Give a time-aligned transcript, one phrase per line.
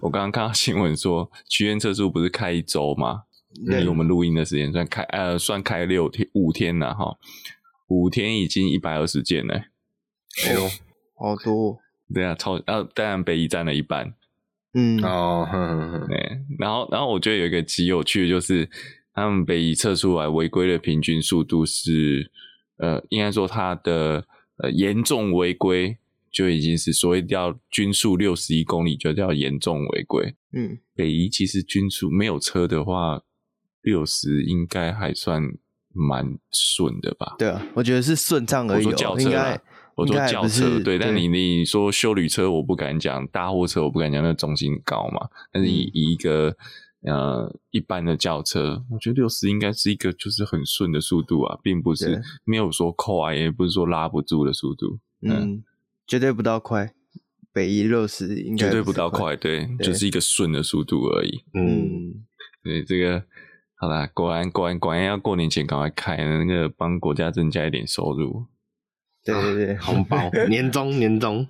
[0.00, 3.24] 我刚刚看到新闻说，区间测速不是开一周吗？
[3.82, 7.16] 以我们录音的时间算开，呃，算开六天五天了哈，
[7.88, 9.54] 五天已经一百二十件了。
[10.46, 10.68] 哎呦，
[11.16, 11.78] 好多！
[12.14, 14.14] 对啊，超啊，当然北宜占了一半。
[14.74, 18.68] 嗯哦，哼哼哼，对，然后然后我觉得有一个极有趣的就是，
[19.14, 22.30] 他们北宜测出来违规的平均速度是，
[22.76, 24.24] 呃，应该说它的
[24.58, 25.98] 呃严重违规
[26.30, 30.34] 就已经是所谓叫均速六十一公里就叫严重违规。
[30.52, 33.22] 嗯，北宜其实均速没有车的话，
[33.82, 35.42] 六十应该还算
[35.92, 37.36] 蛮顺的吧？
[37.38, 38.84] 对啊，我觉得是顺畅而已。
[38.86, 39.60] 我说轿车啦，
[39.96, 40.96] 我说轿车，对。
[40.96, 45.28] 对但你你说修旅车，我不敢讲；大货车，我不敢讲，那重心高嘛。
[45.52, 46.56] 但是以、嗯、以一个
[47.02, 54.98] 呃一般的轿车，我觉得六十应该是一个就是很顺的速度啊，并不是没有说快，也不是说拉不住的速度。
[55.22, 55.64] 嗯，嗯
[56.08, 56.90] 绝对不到快。
[57.52, 61.44] 北一六十应该绝对不到快，对，对就是一个顺的速度而已。
[61.52, 62.24] 嗯，
[62.64, 63.22] 对这个。
[63.74, 68.46] 好啦，果然果然果然要过年前赶快开，那个帮国家增加一点收入。
[69.22, 71.46] 对对对， 红包， 年终年终。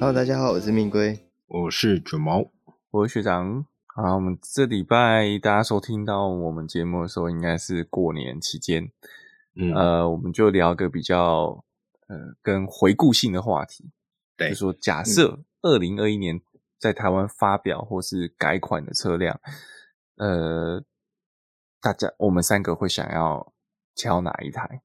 [0.00, 2.50] Hello，大家好，我是命龟，我是卷毛，
[2.90, 3.66] 我是学长。
[3.94, 8.90] 好，我们这礼拜大家收听到我们节目的时候，应该是过年期间。
[9.54, 11.64] 嗯，呃，我们就聊个比较。
[12.08, 13.90] 呃，跟回顾性的话题，
[14.36, 16.38] 对，就说假设二零二一年
[16.78, 19.40] 在台湾发表或是改款的车辆，
[20.16, 20.82] 呃，
[21.80, 23.54] 大家我们三个会想要
[23.94, 24.82] 挑哪一台？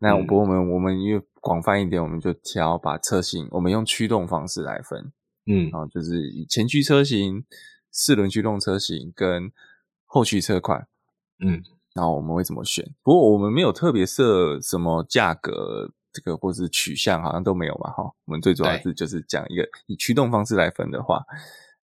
[0.00, 5.10] 那我我们、嗯、我们因为广泛一点，我们就挑把车型，我们用驱动方式来分，
[5.46, 7.42] 嗯，然后就是以前驱车型、
[7.90, 9.52] 四轮驱动车型跟
[10.04, 10.88] 后驱车款，
[11.38, 11.62] 嗯，
[11.94, 12.84] 然后我们会怎么选？
[13.02, 15.92] 不过我们没有特别设什么价格。
[16.12, 18.02] 这个或是取向好像都没有嘛，哈。
[18.24, 21.24] 我们最主要是就是讲一个以驱动方式来分的话，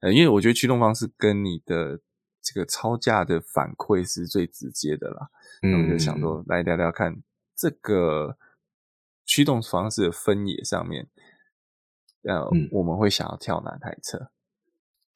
[0.01, 2.01] 呃，因为我觉得驱动方式跟你的
[2.41, 5.29] 这个超价的反馈是最直接的啦。
[5.61, 7.23] 嗯，那我就想说来聊聊看
[7.55, 8.37] 这个
[9.25, 11.07] 驱动方式的分野上面，
[12.23, 14.29] 呃，嗯、我们会想要跳哪台车？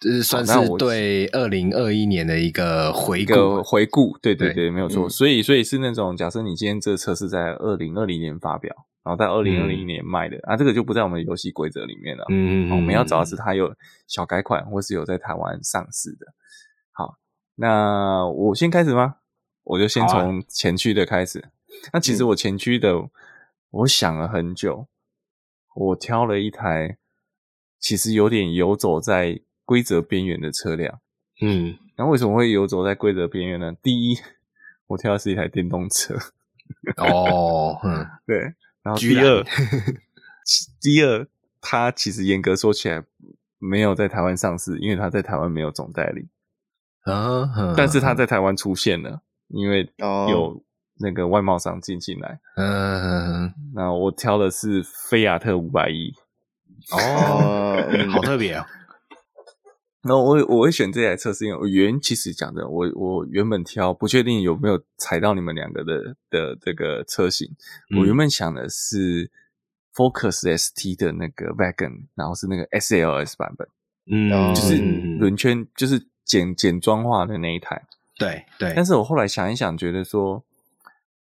[0.02, 5.08] 这是算是对二零二一年的一个回顾，回顾，对对对，对没有错。
[5.08, 8.76] 嗯、所以，所以是那种假设你今天这车是在二零二零年发表。
[9.04, 12.24] 然后在二零二零年卖的、嗯、啊，这个就不在我们的游戏规则里面了。
[12.30, 13.74] 嗯，嗯，我们要找的是它有
[14.06, 16.28] 小改款，或是有在台湾上市的。
[16.92, 17.16] 好，
[17.56, 19.16] 那我先开始吗？
[19.64, 21.40] 我就先从前驱的开始。
[21.40, 21.50] 啊、
[21.94, 23.10] 那其实我前驱的，嗯、
[23.72, 24.88] 我想了很久，
[25.74, 27.00] 我挑了一台，
[27.80, 31.00] 其实有点游走在规则边缘的车辆。
[31.42, 33.72] 嗯，那为什么会游走在规则边缘呢？
[33.82, 34.18] 第一，
[34.88, 36.14] 我挑的是一台电动车。
[36.98, 38.54] 哦，嗯， 对。
[38.84, 39.42] 然后第二，
[40.82, 41.26] 第二，
[41.62, 43.02] 它其实严格说起来
[43.60, 46.28] 没有在台湾上市，因为它在台湾没有总代理
[47.04, 47.74] 啊。
[47.78, 50.62] 但是它在台湾出现了，因为有
[51.00, 52.42] 那个外贸商进进来。
[52.58, 56.14] 嗯，那我挑的是菲亚特五百一。
[56.92, 57.78] 哦，
[58.12, 58.68] 好特别啊！
[60.04, 67.48] 那我我会选这台车，是因为我原其实讲的，我我原本挑不确定有没有踩到你们两个的的这个车型。
[67.92, 69.30] 嗯、我原本想的是
[69.94, 73.68] Focus ST 的那个 Wagon，然后是那个 SLS 版本，
[74.12, 74.78] 嗯，就是
[75.20, 77.84] 轮圈就是简简装化的那一台。
[78.18, 78.74] 对对。
[78.76, 80.44] 但是我后来想一想，觉得说，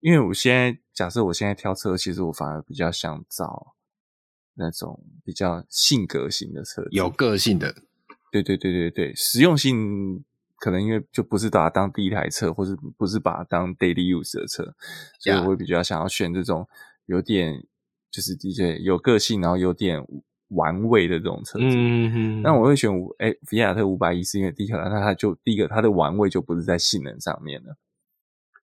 [0.01, 3.75] 因为我现在假设我现在挑车，其实我反而比较想找
[4.55, 7.73] 那种比较性格型的车，有个性的。
[8.31, 10.23] 对对对对对，实用性
[10.57, 14.75] 可能因为就不是把它当第一台车，或是不是把它当 daily use 的车，
[15.19, 16.67] 所以我会比较想要选这种
[17.05, 17.63] 有点
[18.11, 20.05] 就是的确有个性，然后有点
[20.49, 21.65] 玩味的这种车子。
[21.65, 22.41] 嗯哼。
[22.41, 27.77] 那我会选五哎，菲亚特五百一，是因为第一个，那它就第一个它的玩味就不是在性能上面了。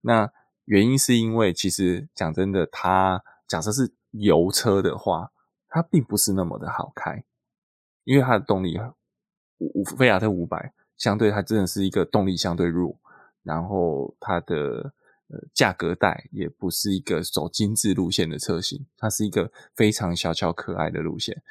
[0.00, 0.30] 那
[0.64, 5.30] 原因是因为其实讲真的，它假设是油车的话，
[5.68, 7.24] 它并不是那么的好开，
[8.04, 8.80] 因为它的动力。
[9.74, 12.98] 五菲亚特五百，相对它真的是一个动力相对弱，
[13.42, 14.92] 然后它的
[15.28, 21.42] 呃价格带也不是一个走精致路线的车型，它是一个非常小巧可爱的路线。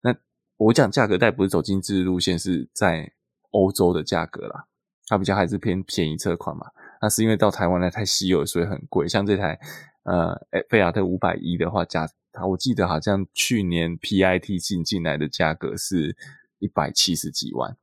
[0.00, 0.14] 那
[0.56, 3.12] 我讲价格带不是走精致路线，是在
[3.50, 4.66] 欧洲的价格啦，
[5.06, 6.66] 它比较还是偏便宜车款嘛。
[7.02, 9.08] 那是因为到台湾来太稀有，所以很贵。
[9.08, 9.58] 像这台
[10.04, 10.38] 呃
[10.68, 16.16] 菲亚特五百一的话，价它我记得好像去年 PIT 进进来的价格是。
[16.60, 17.76] 一百七十几万，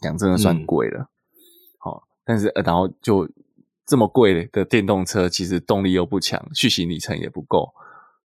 [0.00, 1.08] 讲真的算贵了。
[1.78, 3.30] 好、嗯，但是呃然后就
[3.86, 7.72] 这么贵的电动车，其实动力又不强，续行里程也不够，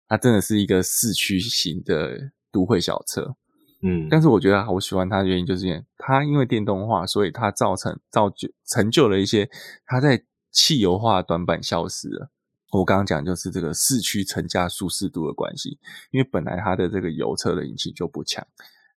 [0.08, 3.36] 它真的是一个市区型的都会小车。
[3.82, 9.50] 嗯，但是我觉得我喜欢它的原因，就是因为它因为电动化，所以它造成造就成就了一些
[9.84, 12.30] 它在汽油化短板消失了。
[12.70, 15.78] 我刚刚讲就是这个四驱乘加舒适度的关系，
[16.10, 18.46] 因为本来它的这个油车的引擎就不强，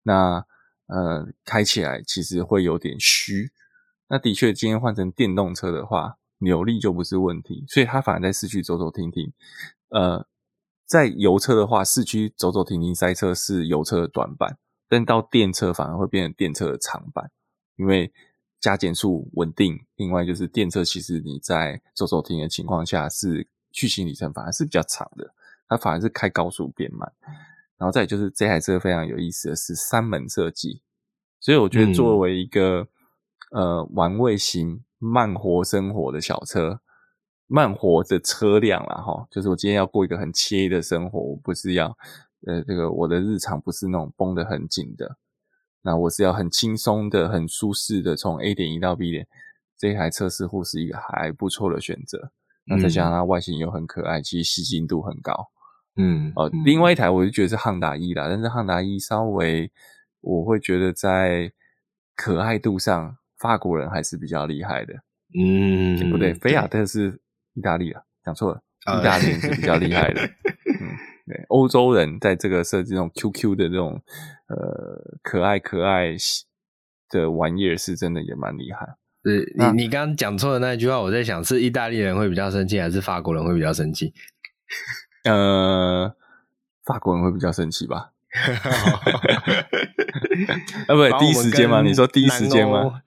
[0.03, 0.45] 那
[0.87, 3.51] 呃开起来其实会有点虚。
[4.07, 9.33] 那的确，今天换成电动车的话，扭力就不是问题，所以它反而在市区走走停停。
[9.89, 10.27] 呃，
[10.85, 14.57] 在油车的话，市区走走停停塞车是油车的短板，
[14.87, 17.31] 但到电车反而会变成电车的长板，
[17.77, 18.13] 因为
[18.59, 19.79] 加减速稳定。
[19.95, 23.47] 另外就是电车其实你在走走停停的情况下是。
[23.75, 25.33] 续行里程反而是比较长的，
[25.67, 27.11] 它反而是开高速变慢。
[27.77, 30.81] 然后再就是这台车非常有意思的是三门设计，
[31.39, 32.87] 所以我觉得作为一个、
[33.51, 36.79] 嗯、呃玩味型慢活生活的小车，
[37.47, 41.97] 慢活的车辆啦哈，就是我今天要过一个很惬意的生活，我不是要
[42.47, 45.17] 呃这个我的日常不是那种绷得很紧的，
[45.81, 49.27] 那我是要很轻松的、很舒适的从 A 点移到 B 点，
[49.77, 52.31] 这台车似乎是一个还不错的选择。
[52.65, 55.49] 那再加上它外形又很可爱，嗯、其实吸睛度很高。
[55.95, 59.71] 嗯，哦、呃，另外一台我就觉得是汉达 E 啦，但是汉达 E 稍微
[60.21, 61.51] 我会觉得在
[62.15, 64.93] 可爱度上，法国人还是比较厉害的。
[65.37, 67.19] 嗯，不对，菲亚特是
[67.53, 68.61] 意大利啊，讲错了，
[68.99, 70.21] 意大利人是比较厉害的。
[70.21, 70.89] 嗯，
[71.27, 74.01] 对，欧洲人在这个设计这种 QQ 的这种
[74.47, 76.15] 呃可爱可爱
[77.09, 78.87] 的玩意儿，是真的也蛮厉害。
[79.23, 84.13] 是你你刚刚讲错的那句话，我在想是意大利人会比较生气，还是法国人会比较生气？
[85.23, 86.13] 呃，
[86.83, 88.11] 法国人会比较生气吧？
[90.87, 91.81] 啊，不，第一时间吗？
[91.81, 93.01] 你说第一时间吗？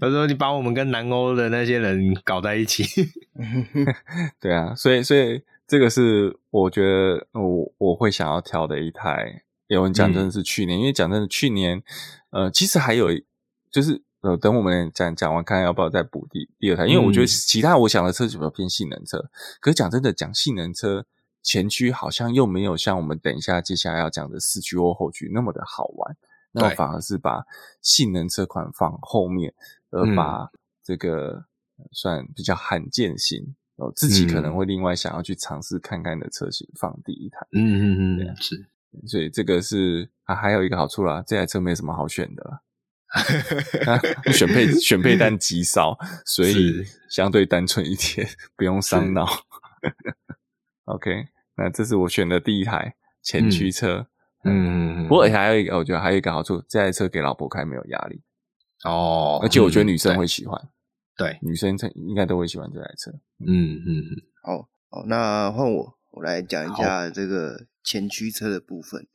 [0.00, 2.84] 他说你把我们跟南欧的那些人搞在一起。
[4.40, 9.42] 对啊，所以所以这个是我觉得我我会想要挑的一台。
[9.66, 11.82] 有人讲真的是去年，嗯、因为讲真的去年，
[12.30, 13.08] 呃，其实还有
[13.70, 14.02] 就是。
[14.20, 19.18] 呃，等我们讲讲完，看要不要再补第第二台，因为我觉得其他我想的车就比较偏性能车。
[19.18, 19.30] 嗯、
[19.60, 21.06] 可是讲真的，讲性能车
[21.42, 26.16] 前驱好像又没有像我们等一下接下来要讲的四驱或后驱那么的好玩。
[26.50, 27.44] 那我反而是把
[27.80, 29.54] 性能车款放后面，
[29.90, 30.48] 而把
[30.82, 31.44] 这个
[31.92, 37.46] 算比较罕见型，哦，自己可能会另外想要去尝试看看的车型放第一台。
[37.52, 38.66] 嗯嗯嗯，是。
[39.06, 42.60] 所以这个是啊，还有一个好处啦，这台车没什么好选的。
[44.32, 49.26] 选配 选配单极少，所以相对单纯一点，不用伤脑。
[50.84, 54.06] OK，那这是我选的第一台前驱车。
[54.44, 58.22] 嗯，嗯，不过还有一个，我觉得还有一个好处，这台车给老婆开没有压力。
[58.84, 60.56] 哦，而且我觉得女生会喜欢。
[61.16, 63.10] 对，女生应该都会喜欢这台车。
[63.44, 64.22] 嗯嗯嗯。
[64.42, 69.06] 好，好，那换我，我来讲一下这个前驱车的部分。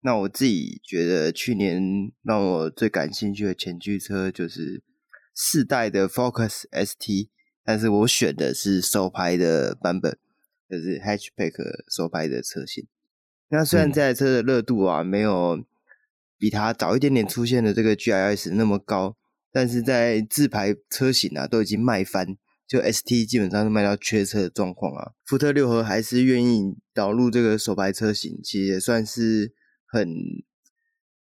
[0.00, 1.82] 那我自己觉得，去年
[2.22, 4.80] 让我最感兴趣的前驱车就是
[5.34, 7.30] 四代的 Focus ST，
[7.64, 10.16] 但是我选的是手排的版本，
[10.70, 11.52] 就是 Hatchback
[11.92, 12.86] 手排的车型。
[13.48, 15.64] 那虽然这台车的热度啊，没有
[16.38, 19.16] 比它早一点点出现的这个 GIS 那么高，
[19.50, 22.36] 但是在自排车型啊都已经卖翻，
[22.68, 25.12] 就 ST 基本上是卖到缺车的状况啊。
[25.26, 29.57] 福特六合还是愿意导入这个手排车型，其实也算是。
[29.90, 30.06] 很，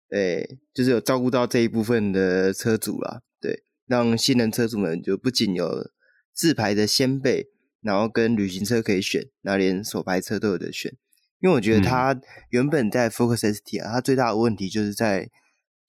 [0.07, 5.89] 对，就是有照顾到这一部分的车主啦，对，让新人车主们就不仅有
[6.31, 7.49] 自排的先辈，
[7.81, 10.95] 然后跟旅行车可以选，那连手排车都有得选。
[11.39, 15.31] 因为我觉得它原本在 Focus ST 啊，它最大的问题就是在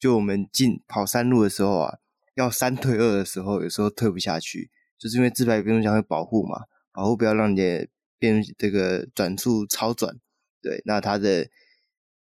[0.00, 1.99] 就我们进跑山路的时候啊，
[2.35, 7.87] 要三退二的时候，有时候退不下去，就是因为自排变速箱会保护嘛，保护不要让你的
[8.19, 10.17] 变这个转速超转，
[10.62, 11.50] 对，那它的。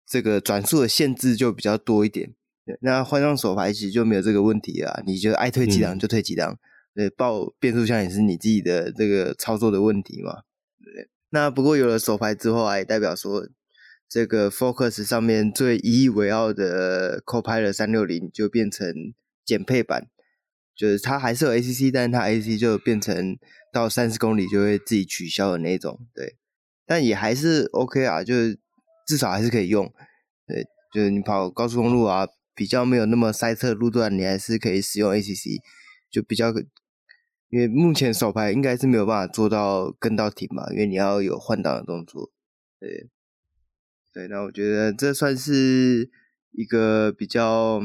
[0.07, 2.33] 这个转速的限制就比较多一点，
[2.65, 6.57] 对，那换上手排其实就没有这个问题啊，你就爱退几档就退几档，
[6.95, 10.43] 对，报变速箱也是你自己的这个操作的问题嘛，
[10.81, 11.09] 对。
[11.31, 13.49] 那不过有了手排之后啊，也代表说
[14.07, 18.87] 这个 Focus 上面最引以为傲的 Copilot 360就变成
[19.43, 20.07] 减配版，
[20.73, 23.37] 就是它还是有 ACC，但是它 ACC 就变成
[23.73, 26.37] 到三十公里就会自己取消的那种，对，
[26.85, 28.57] 但也还是 OK 啊，就是。
[29.07, 29.91] 至少还是可以用，
[30.45, 35.61] 对，就是你跑高速公路啊，比较没有那么塞车的路段，你还是可以使用 ACC，
[36.11, 36.49] 就比较，
[37.49, 42.31] 因为目前手排应该是没有办法做到跟到停嘛，因为你要有换挡的动作，
[42.81, 43.09] 对，
[44.13, 46.11] 对，那我觉得这算是
[46.51, 47.79] 一个比较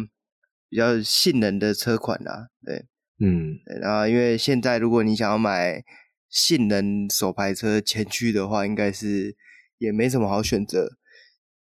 [0.68, 2.86] 比较性能的车款啦，对，
[3.20, 5.84] 嗯，然后因为现在如果你想要买
[6.28, 9.36] 性能手排车前驱的话，应该是
[9.78, 10.96] 也没什么好选择。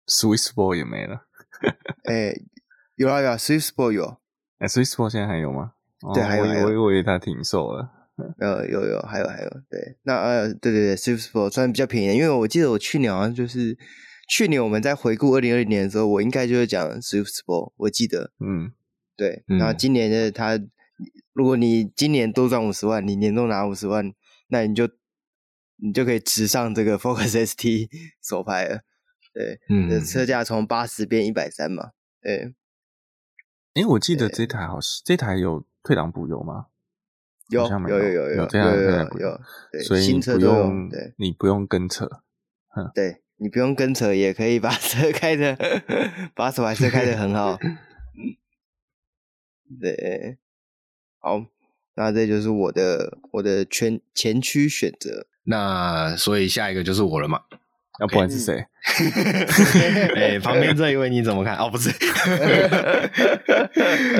[0.07, 1.27] Swiss Sport 也没了。
[2.05, 2.33] 哎，
[2.95, 4.17] 有啊有啊，Swiss Sport 有。
[4.59, 5.73] 哎，Swiss Sport 现在还有吗？
[6.13, 6.43] 对，哦、还有。
[6.43, 7.91] 我以为他停售了。
[8.39, 9.49] 呃，有有，还有还有。
[9.69, 13.77] 对，那呃，对对对，Swiss Ball 算比较便宜，因为我记得我去年好像就是
[14.29, 18.31] 去年我们在回顾二零二零年的时候，我应该就是讲 Swiss Sport，我记得。
[18.39, 18.71] 嗯，
[19.17, 19.43] 对。
[19.47, 20.59] 然后今年的他。
[21.33, 24.13] 如果你今年多赚五十万，你年终拿五十万，
[24.47, 24.87] 那你就
[25.75, 27.89] 你就可以直上这个 Focus ST
[28.23, 28.79] 手牌了。
[29.35, 31.91] 对，嗯，车价从八十变一百三嘛。
[32.21, 32.55] 对。
[33.73, 36.67] 哎、欸，我记得这台好像这台有退档补油吗？
[37.49, 39.41] 有，有，有，有，有，有，这样有，有，
[39.73, 42.09] 对，所以你不用，对，你不用跟车。
[42.93, 45.57] 对，你不用跟车，也可以把车开的，
[46.33, 47.59] 把手排车开的很好。
[49.81, 50.37] 对。
[51.19, 51.45] 好，
[51.95, 55.27] 那这就是我的我的全前驱选择。
[55.43, 57.43] 那所以下一个就是我了嘛？
[57.99, 58.65] 要、不然是谁？
[60.15, 61.55] 哎、欸，旁边这一位你怎么看？
[61.57, 61.89] 哦，不是。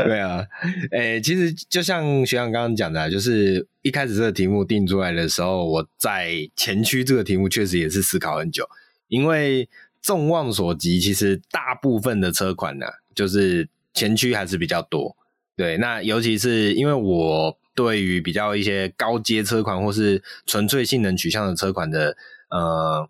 [0.03, 0.45] 对啊，
[0.91, 8.67] 哎、欸，其实就像学长刚刚讲的，就是一开始这个题目定出来的时候，我在前驱这个题目确实也是思考很久，
[9.07, 9.69] 因为
[10.01, 15.15] 众望所及，其实大部分的车款呢、啊，就是前驱还是比较多。
[15.57, 22.17] 对，那尤其是因为我对于比较一些高阶车款或是纯粹性能取向的车款的
[22.49, 23.07] 呃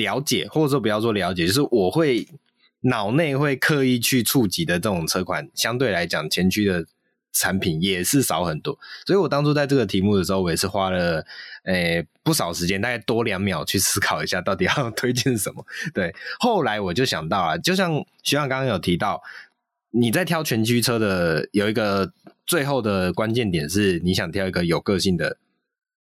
[0.00, 2.26] 了解，或者说不要说了解，就是我会
[2.80, 6.84] 脑内会刻意去触及的这种车款，相对来讲前驱的
[7.32, 8.78] 产品也是少很多。
[9.06, 11.24] 所以我当初在这个题目的时候，我也是花了
[11.64, 15.64] 诶不少时间，大概多两秒去思考一下到底要 推荐什么。
[15.94, 17.92] 对，后来我就想到啊，就像
[18.22, 19.22] 学长刚刚有提到。
[19.92, 22.12] 你在挑全驱车的有一个
[22.46, 25.36] 最后的关键点是，你想挑一个有个性的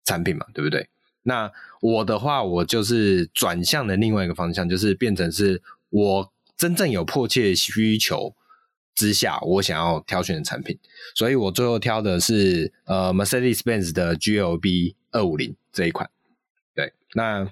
[0.03, 0.89] 产品嘛，对不对？
[1.23, 8.35] 那我的话，我就是转向的另外一个方向，就是变成是我真正有迫切需求
[8.95, 10.77] 之下，我想要挑选的产品，
[11.15, 16.09] 所以我最后挑的是呃 Mercedes-Benz 的 GLB 二五零这一款。
[16.75, 17.51] 对，那。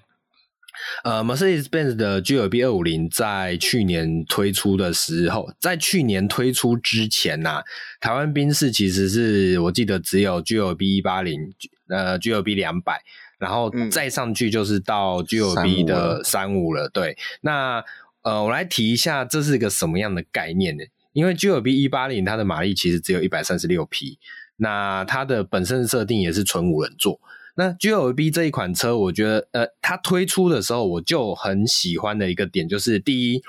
[1.04, 7.64] 呃，Mercedes-Benz 的 GLB 二五零在去年推出的时候，在去年推出之前呐、
[8.00, 11.52] 台湾宾士其实是我记得只有 GLB 一八零，
[11.88, 13.02] 呃，GLB 两百，
[13.38, 16.90] 然后再上去就是到 GLB 的三五了。
[16.90, 17.84] 对，那
[18.24, 20.84] 呃，我来提一下，这是一个什么样的概念呢？
[21.14, 24.20] 因为 GLB 一八零它的马力其实只有一百三十六匹，
[24.58, 27.20] 那它的本身设定也是纯五人座。
[27.56, 33.42] 那 GLB 这一款车，我觉得，呃，它推出的时候我就很喜欢的一个点，就是第一，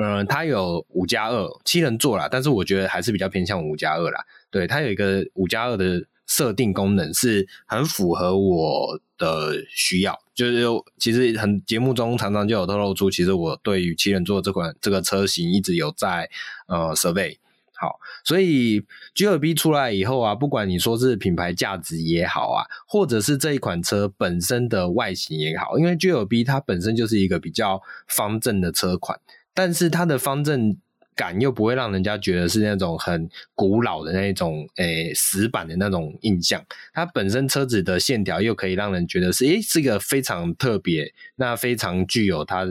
[0.00, 4.24] 嗯、呃，它有五加二七人座啦，但是我觉得还是比较偏向五加二啦。
[4.52, 10.18] 对，它有一个五加二的设定功能，是很符合我的需要。
[10.34, 10.64] 就是
[10.98, 16.28] 其实很节目中常常就有透露出，其实我对于七人座这款这个车型一直有在
[16.68, 17.38] 呃 survey。
[17.78, 18.80] 好，所以
[19.14, 29.20] GLB 出来以后啊，不管你说是品牌价值也好啊，或者是这一款车本身的外形也好，因为 GLB 它本身就是一个比较方正的车款，
[29.52, 30.78] 但是它的方正
[31.16, 36.64] 感又不会让人家觉得是那种很古老的那种诶、死板的那种印象。
[36.92, 42.66] 它本身车子的线条又可以让人觉得是诶、欸、是一个非常特别，那非常具有它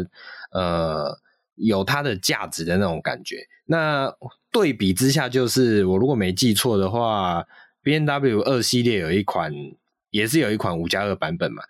[0.51, 1.19] 呃
[1.55, 3.47] 有它的价值的那种感觉。
[3.65, 4.13] 那
[4.51, 7.43] 对比之下，就是我如果没记错的话
[7.83, 9.51] ，BMW 二系列有一款，
[10.11, 11.63] 也是有一款五加二版本嘛？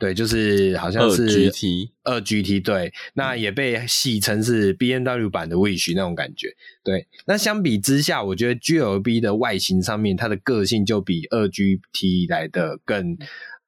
[0.00, 6.48] 对，就是好像是二 GT，二 GT 对，那也被戏称是 BMW 版的 Wish 那种感觉。
[6.82, 13.18] 对，那相比之下，我觉得 GLB 的外形上面，它的个性就比二 GT 来的更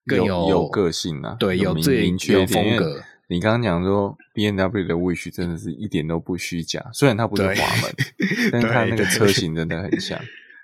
[0.07, 3.03] 更有有，有个性啊，对，有最有风格。
[3.29, 7.95] 你刚刚讲说 BMW 的 Wish 真的是一点都不虚假，虽然它不是滑门，
[8.51, 10.19] 但是它那个车型真的很像。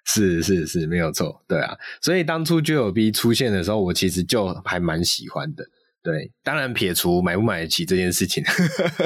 [0.09, 1.77] 是是是，没有错，对啊。
[2.01, 5.65] 所以当初 GLB 出现的时候，我其实就还蛮喜欢的。
[6.03, 8.43] 对，当然撇除买不买得起这件事情。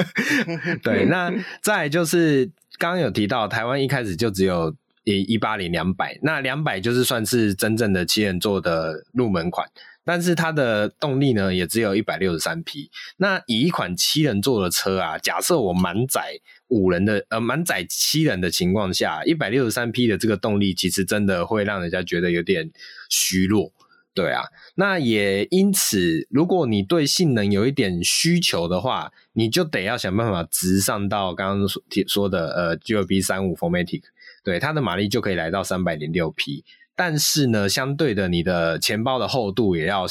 [0.81, 2.45] 对，那再就是
[2.77, 9.67] 刚刚有提到，台湾一开始就只有一一八零两百，那两百就是算是真正的七人座的入门款。
[10.05, 12.89] 但是它的动力呢，也只有一百六十三匹。
[13.17, 22.71] 那以一款七人座的车啊，假设我满载五人的，呃，满载七人的情况下，一百六十三匹的这个动力，其实真的会让人家觉得有点
[23.09, 23.71] 虚弱。
[24.15, 24.43] 对啊，
[24.75, 34.03] 那也因此，如果你对性能有一点需求的话，你就得要想办法直上到刚刚说说的呃 GLB 35 4MATIC，
[34.43, 36.63] 对，它的马力就可以来到三百零六匹。
[36.95, 40.05] 但是呢，相对的，你的钱包的厚度也要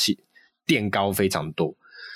[0.66, 1.74] 垫高非常多。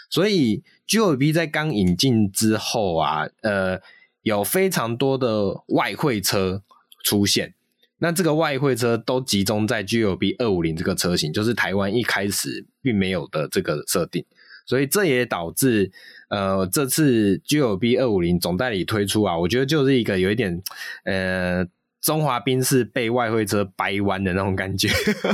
[0.08, 3.80] 所以 G O B 在刚引进之后啊，呃，
[4.22, 6.62] 有非常多的外汇车
[7.04, 7.54] 出现。
[7.98, 14.24] 那这个外汇车都集中在 G O B 二五零这个车型，就是台湾一开始并没有的这个设定。
[14.66, 15.90] 所以这也导致，
[16.28, 20.60] 呃，这次 G O B 二五零总代理推出啊，我觉得就是一个有一点，
[21.04, 21.64] 呃，
[22.06, 24.88] 中华兵是被外汇车掰弯的那种感觉。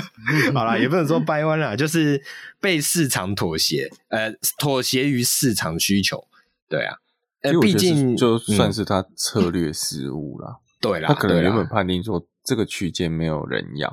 [0.54, 2.22] 好啦，也不能说掰弯啦，就是
[2.62, 6.26] 被市场妥协，呃，妥协于市场需求。
[6.70, 6.96] 对啊，
[7.42, 10.56] 呃，毕竟就算是他策略失误啦。
[10.80, 13.92] 对啦，他可能原本判定说这个区间没有人要，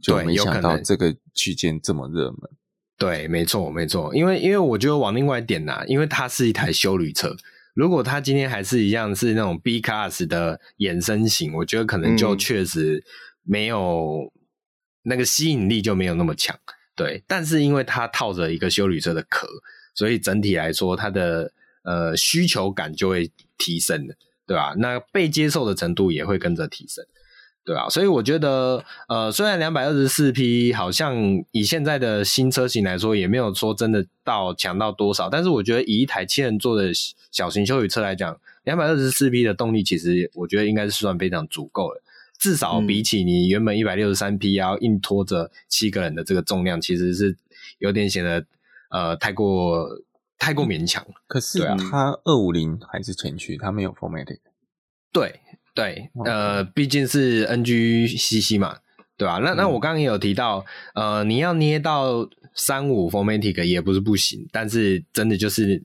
[0.00, 2.38] 就没想到这个区间这么热门。
[2.96, 7.36] 对，没错，没错，因为因为我觉得往另外一点呐，因为它是一台修旅车，
[7.74, 13.02] 如果它今天还是一样是那种 B Class 的衍生型，我觉得可能就确实
[13.42, 14.40] 没有、嗯、
[15.04, 16.58] 那个吸引力就没有那么强。
[16.94, 19.48] 对，但是因为它套着一个修旅车的壳，
[19.94, 21.50] 所以整体来说它的
[21.84, 24.14] 呃需求感就会提升的，
[24.46, 24.74] 对吧？
[24.76, 27.02] 那被接受的程度也会跟着提升。
[27.64, 31.14] 对啊，所以我觉得，呃，虽然两百二十四匹好像
[31.52, 36.90] 以现在的新车型来说，也没有说真的到强到多少，但是我觉得以一台七人座的
[37.30, 42.00] 小型休旅车来讲，两百二十四匹的动力，其实我觉得应该是算非常足够的，
[42.36, 47.36] 至少比起你原本一百六十三匹要硬拖着七个人的这个重量，其实是
[47.78, 48.44] 有点显得
[48.90, 49.88] 呃太过
[50.36, 51.06] 太过勉强。
[51.28, 54.38] 可是它二五零还是前驱，它没有 formatic。
[55.12, 55.41] 对。
[55.74, 58.76] 对，呃，毕竟是 NGCC 嘛，
[59.16, 59.38] 对吧？
[59.42, 60.64] 那那我刚刚也有提到，
[60.94, 65.82] 呃，你要捏到三五 formatic 也不是不行，但是真的就是，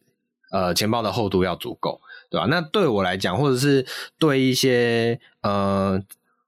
[0.52, 2.48] 呃，钱包的厚度要足够，对吧？
[2.50, 3.86] 那对我来讲，或者是
[4.20, 6.04] 对一些，呃，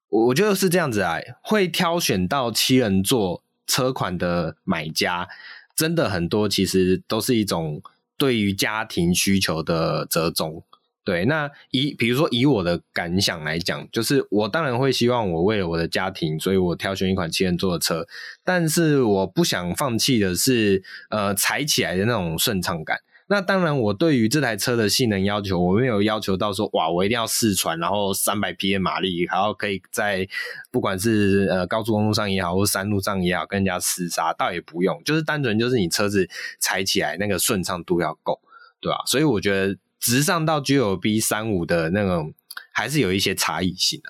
[0.09, 5.29] 我我觉得是这样子啊，会挑选到七人座车款的买家，
[5.75, 7.81] 真的很多，其实都是一种
[8.17, 10.61] 对于家庭需求的折中。
[11.05, 18.05] 对，那以比如说以我的感想来讲，就是我当然会希望我为了我的家庭，所以我挑选一款七人座的车，
[18.43, 22.99] 但是我不想放弃的是，呃，踩起来的那种顺畅感。
[23.27, 30.27] 那当然，我对于这台车的性能要求，我没有要求到说，哇，我一定要试穿，然后三百匹的马力，然后可以在
[30.69, 38.39] 不管是呃高速公路上也好，或山路上也好，跟人家厮杀，倒也不用，就是单纯就是你车子踩起来那个顺畅度要够，
[38.79, 39.01] 对吧？
[39.07, 39.75] 所以我觉得。
[39.99, 42.33] 直上到 G9B 三五的那种，
[42.71, 44.09] 还是有一些差异性的，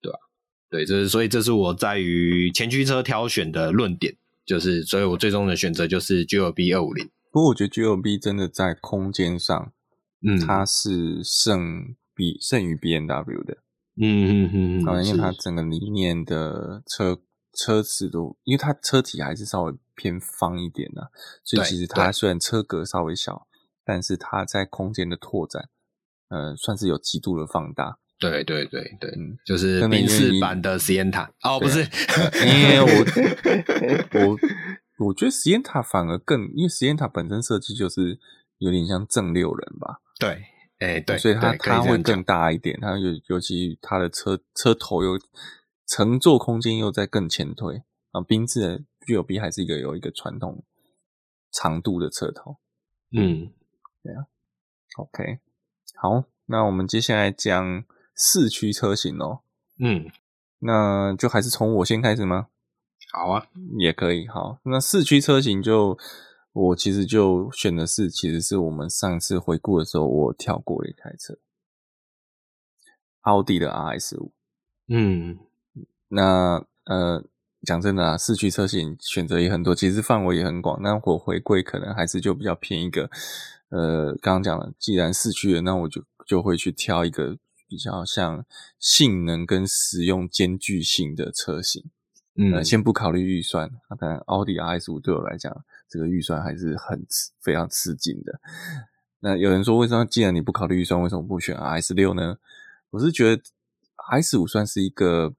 [0.00, 0.18] 对吧？
[0.70, 7.08] 对，这是所以这是我在于前驱车挑选的论点，就是所以我最终的选择就是 G9B 二五零。
[7.30, 9.72] 不过我觉得 G9B 真的在空间上，
[10.26, 13.58] 嗯，它是胜比胜于 B N W 的，
[14.00, 17.20] 嗯嗯嗯，可能因为它整个里面的车
[17.52, 21.08] 车子都，因为它车体还是稍微偏方一点的，啊，
[21.44, 23.46] 所以其实它虽然车格稍微小。
[23.88, 25.70] 但是它在空间的拓展，
[26.28, 27.98] 呃，算是有极度的放大。
[28.18, 31.80] 对对对对，嗯，就是宾士版的 Sienna 哦，不是，
[32.44, 32.88] 因为我
[34.20, 38.18] 我我觉得 Sienna 反而更，因为 Sienna 本身设计就是
[38.58, 40.02] 有点像正六人吧。
[40.20, 40.28] 对，
[40.80, 45.18] 哎、欸，对，所以它它会更大一点，它尤尤其它的车车头又
[45.86, 48.20] 乘坐空间又在更前推啊。
[48.20, 50.62] 宾士的 G 有 B 还是一个有一个传统
[51.52, 52.58] 长度的车头，
[53.16, 53.54] 嗯。
[54.08, 54.24] 对啊
[54.96, 55.38] ，OK，
[55.96, 59.40] 好，那我们接下来讲四驱车型哦。
[59.78, 60.10] 嗯，
[60.60, 62.46] 那就还是从我先开始吗？
[63.12, 64.26] 好啊，也可以。
[64.26, 65.98] 好，那四驱车型就
[66.54, 71.36] 我其实就选的是，其实是我们上次回顾的时候我跳过的一台车，
[73.20, 74.32] 奥迪的 RS 五。
[74.88, 75.38] 嗯，
[76.08, 77.22] 那呃，
[77.66, 80.80] 讲真的啊，四驱车型选择也很多，其实范围也很广。
[80.80, 83.10] 那我回归可能还是就比较偏一个。
[83.70, 87.36] 呃，刚刚讲了，既然四驱的，那我就就会去挑一个
[87.68, 88.46] 比较像
[88.78, 91.84] 性能跟实用兼具性的车型。
[92.34, 95.54] 嗯，呃、先不考虑预算，那当然奥迪 RS 五对我来讲，
[95.86, 97.04] 这个预算还是很
[97.42, 98.40] 非常吃紧的。
[99.20, 102.38] 那有人说，为什么既然你不考虑预算，为什么不选 RS 六呢？
[102.90, 103.42] 我是觉得
[104.10, 105.34] RS 五算是一个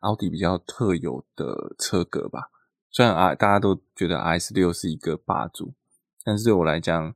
[0.00, 2.50] 奥迪比较特有的车格吧。
[2.90, 5.74] 虽然啊，大家都觉得 RS 六是一个霸主，
[6.24, 7.14] 但是对我来讲。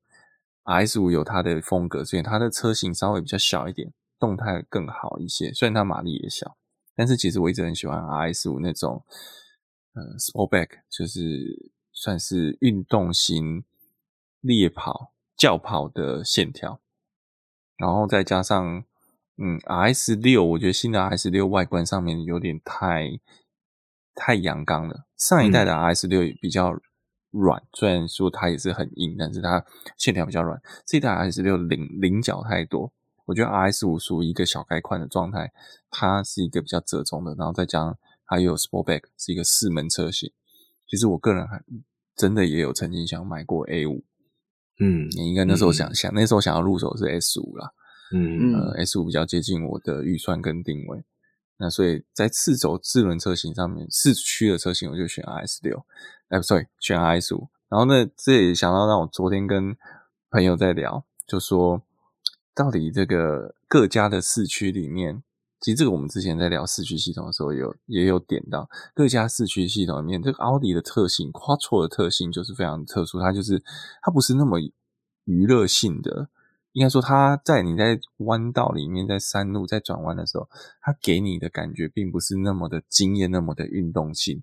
[0.64, 5.52] RS 五有它的风格，所以它的车型稍微比较小一点，动态更好一些。
[5.52, 6.56] 虽然它马力也小，
[6.94, 9.04] 但是其实我一直很喜欢 RS 五那种，
[9.94, 13.64] 呃，Sportback，就是算是运动型
[14.40, 16.80] 猎跑、轿跑的线条。
[17.76, 18.84] 然后再加上，
[19.38, 23.18] 嗯，RS 六，我觉得新的 RS 六外观上面有点太
[24.14, 25.06] 太阳刚了。
[25.16, 26.78] 上一代的 RS 六比较
[27.32, 29.64] 软，嗯、虽然说它也是很硬，但是它
[29.98, 30.60] 线条比较软。
[30.86, 32.92] 这一代 RS 六棱棱角太多，
[33.24, 35.52] 我觉得 RS 五属于一个小改款的状态，
[35.90, 40.30] 它是一个比较折中的，然后再加上它又有 Sportback，是一个四门车型。
[40.86, 41.62] 其实我个人还
[42.14, 44.04] 真的也有曾经想买过 A 五，
[44.78, 47.70] 嗯，你应该那时候想想，嗯、那时候想要入手是 S 五啦，
[48.12, 51.02] 嗯呃，S 五比较接近我的预算跟定位。
[51.58, 55.84] 那所以在四轴四轮车型上面，四驱的车型我就选 RS 六，
[56.28, 57.48] 哎不，sorry，选 RS 五。
[57.68, 59.76] 然后呢，这也想到让我昨天跟
[60.30, 61.82] 朋友在聊，就说
[62.54, 65.22] 到底这个各家的四驱里面，
[65.60, 73.62] 其实这个我们之前在聊四驱系统的时候有也有点到，各家四驱系统里面，这个奥迪的特性夸错的特性就是非常特殊，它就是
[74.02, 74.58] 它不是那么
[75.24, 76.28] 娱乐性的。
[76.72, 80.48] 应该说，它在你在弯道里面，在山路在转弯的时候，
[80.80, 84.42] 它给你的感觉并不是那么的惊艳，那么的运动性。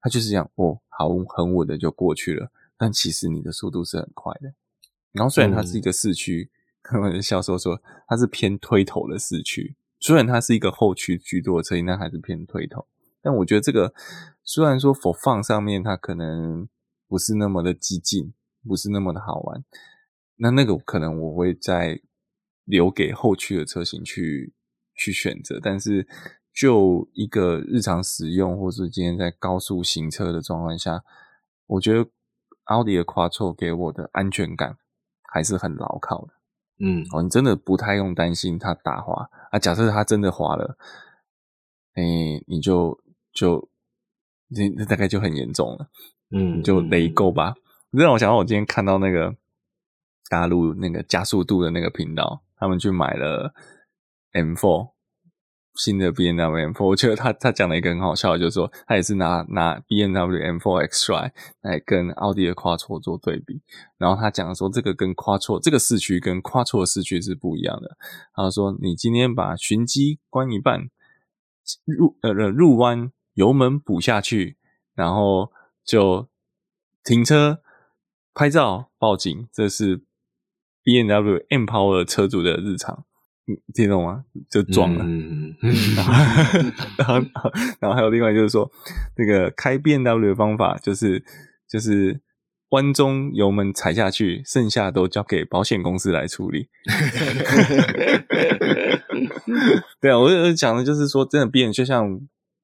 [0.00, 2.50] 它就是这样，哦，好很稳的就过去了。
[2.76, 4.52] 但其实你的速度是很快的。
[5.12, 6.50] 然后虽然它是一个四驱，
[7.02, 9.74] 我的销售说它是偏推头的四驱。
[9.98, 12.86] 虽然它是一个后驱居多的车型，但还是偏推头。
[13.20, 13.92] 但我觉得这个
[14.42, 16.66] 虽然说 for fun 上面它可能
[17.06, 18.32] 不是那么的激进，
[18.66, 19.62] 不是那么的好玩。
[20.42, 22.00] 那那个可能我会再
[22.64, 24.54] 留给后驱的车型去
[24.94, 26.08] 去选择，但是
[26.54, 31.04] 就一个日常使用，或是今天在高速行车的状况下，
[31.66, 32.08] 我觉得
[32.64, 34.78] 奥迪的 Quattro 给我的安全感
[35.30, 36.32] 还是很牢靠的。
[36.78, 39.58] 嗯，哦，你真的不太用担心它打滑啊。
[39.58, 40.78] 假设它真的滑了，
[41.92, 42.98] 哎、欸，你就
[43.30, 43.68] 就
[44.48, 45.90] 那那大概就很严重了。
[46.30, 47.54] 嗯，你就雷够吧。
[47.92, 49.36] 这让我想到我今天看到那个。
[50.30, 53.52] 大陆那个加速度的那个频道，他们去买了
[54.32, 54.92] M4
[55.74, 63.60] 新的 BMW M4，我觉得他他讲了一个很好笑，就是说他也是拿拿 BMW M4 X-Drive 来跟奥迪的 Quattro 做对比，
[63.98, 67.96] 然后他讲说这个跟 Quattro 这个四驱跟 Quattro 四驱是不一样的。
[68.32, 70.90] 他说你今天把循机关一半，
[71.84, 74.56] 入呃入弯油门补下去，
[74.94, 75.50] 然后
[75.84, 76.28] 就
[77.02, 77.62] 停车
[78.32, 80.04] 拍照报警，这是。
[80.90, 83.04] BMW M Power 车主的日常，
[83.46, 84.24] 你，听懂吗？
[84.50, 85.54] 就装了，嗯，
[85.96, 86.12] 然后，
[86.98, 87.22] 然后，
[87.80, 88.70] 然后还有另外就是说，
[89.16, 91.24] 那个开 B N W 的方法就是
[91.68, 92.20] 就是
[92.70, 96.68] 弯中油门踩下去，剩下都交给保险公司来处理。
[100.00, 102.20] 对啊，我我讲的就是说，真的 B N 就像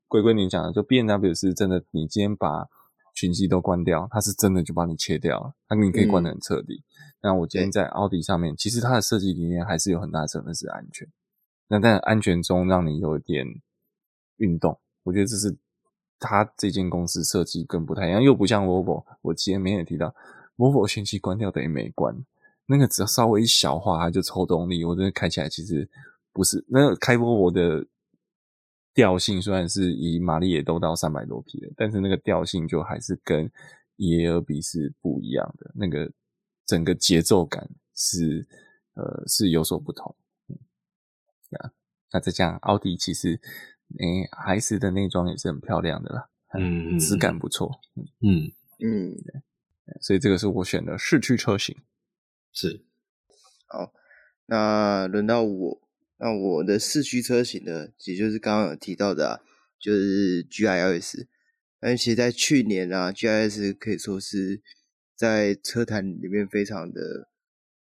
[0.08, 2.66] 龟龟你讲的，就 B N W 是真的，你今天把
[3.14, 6.74] 群机都关掉，它是真的就把你切掉了，它你可以关的很彻底。
[6.74, 6.84] 嗯
[7.22, 11.08] 那我今天在奥迪上面，其实它的设计理念还是有很大的成分是安全。
[11.68, 13.44] 那在安全中让你有一点
[14.36, 15.56] 运动，我觉得这是
[16.20, 19.04] 它这间公司设计更不太一样，又不像 Volvo。
[19.22, 20.14] 我前面也提到
[20.56, 22.14] ，Volvo 循迹关掉等于没关，
[22.66, 24.84] 那个只要稍微一小化，它就抽动力。
[24.84, 25.90] 我真的开起来其实
[26.32, 27.84] 不是那个开 Volvo 的
[28.94, 33.50] 调性，虽然是以马力也都到三百多匹了，但是那个调性就还是跟
[33.96, 36.12] EA2 比是不一样的那个。
[36.66, 38.46] 整个节奏感是
[38.94, 40.16] 呃是有所不同，
[40.48, 40.58] 嗯，
[41.58, 41.72] 啊，
[42.12, 43.40] 那再加上奥迪其实，
[43.98, 47.80] 诶，RS 的内装也是很漂亮的啦，嗯，质感不错，
[48.20, 48.50] 嗯
[48.80, 49.16] 嗯，
[50.00, 51.76] 所以这个是我选的四驱车型，
[52.52, 52.84] 是，
[53.68, 53.92] 好，
[54.46, 59.40] 那轮到我，那我的四驱车型呢，也就是刚刚有提到的，啊，
[59.78, 61.28] 就是 GIS，
[61.78, 64.62] 但其实在去年啊，GIS 可以说是。
[65.16, 67.28] 在车坛里面非常的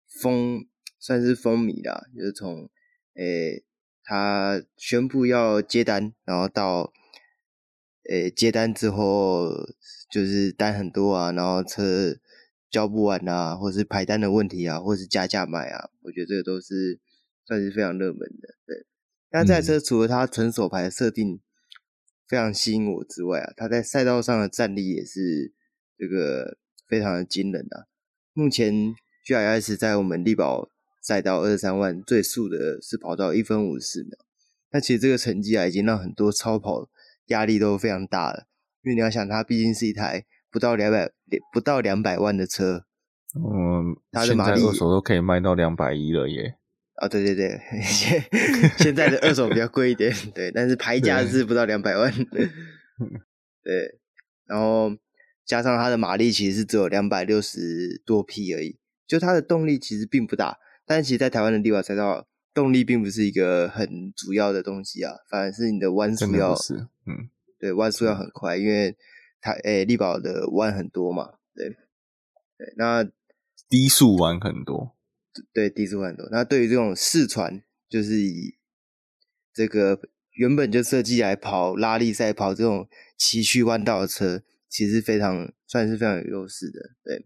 [0.08, 0.68] 风，
[0.98, 2.08] 算是风靡啦。
[2.16, 2.70] 就是从
[3.16, 3.66] 诶
[4.02, 6.94] 他宣布要接单，然后到
[8.10, 9.52] 诶接单之后，
[10.10, 12.16] 就是单很多啊，然后车
[12.72, 17.02] 交不完啊，或是排单的问题啊，或是加价卖啊，我觉得这个都是
[17.46, 18.56] 算是非常热门的。
[18.66, 18.86] 对，
[19.32, 21.42] 那这台车除了它纯手牌的设定
[22.30, 25.54] 非常吸引我之外啊，它在赛道上的战力也是
[25.98, 26.58] 这个。
[26.88, 27.86] 非常的惊人啊！
[28.34, 28.96] 目前
[29.26, 30.70] GIS 在我们力宝
[31.02, 34.12] 赛道二十三万最速的是跑到一分五十四秒，
[34.72, 36.90] 那其实这个成绩啊，已经让很多超跑
[37.28, 38.48] 压力都非常大了。
[38.84, 41.12] 因为你要想，它毕竟是一台不到两百
[41.52, 42.86] 不到两百万的车，
[43.36, 46.58] 嗯，它的马力二手都可以卖到两百一了耶！
[46.96, 48.22] 啊，对对对， 现
[48.78, 52.46] 现在的二手比较贵一点，对，但是 牌价是不到两百万，对，
[53.64, 54.00] 对，
[54.46, 54.92] 然后。
[55.46, 60.58] 加上它的马力其实是只有两百六十多匹而已，就它的动力其实并不大。
[60.86, 68.96] 但是其实，在台湾的力宝赛道，动力并不是一个很主要的东西啊，反而是你的弯速要，是，嗯，对，弯速要很快，因为
[69.42, 73.04] 台诶力宝的弯很多嘛，对对，那
[73.68, 74.96] 低速弯很多，
[75.54, 76.30] 对，低速弯很多。
[76.32, 78.56] 那对于这种试传，就是以
[79.54, 80.00] 这个
[80.34, 84.44] 原本就设计来跑拉力赛、跑这种崎岖弯道的车，
[84.76, 87.26] 其实非常算是非常有优势的，对。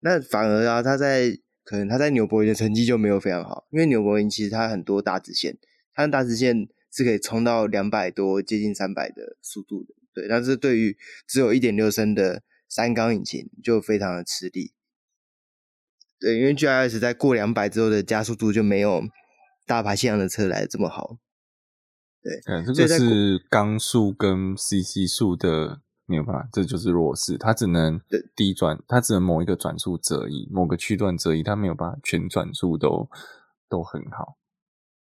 [0.00, 5.56] 那反而啊，他在可能他在纽博林的成绩就没有非常好，因为纽博林其实它很多大直线，
[5.94, 10.28] 它的大直线是可以冲到两百多、接近三百的速度的，对。
[10.28, 14.74] 但是对于只有一点六升的三缸引擎就非常的吃力，
[16.18, 19.04] 对，因为 GRS 在过两百之后的加速度就没有
[19.64, 21.16] 大排气量的车来的这么好，
[22.22, 22.38] 对。
[22.44, 25.80] 嗯，这个是缸数跟 CC 数的。
[26.10, 27.38] 没有办法，这就是弱势。
[27.38, 28.00] 它只能
[28.34, 33.08] 低转，它只能某一个转速折翼，某个区段折翼，它没有办法全转速都
[33.68, 34.36] 都很好。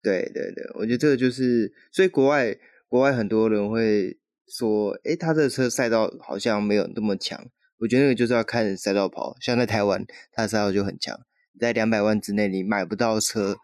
[0.03, 2.57] 对对对，我觉得这个就是，所以国外
[2.89, 7.39] 国外很多人会说，诶，他这个车赛道好像没有那么强。
[7.81, 11.19] 我觉得那个就是要看赛道跑，像在台湾，它的赛道就很强，
[11.61, 13.57] 在两百万之内你买不到车，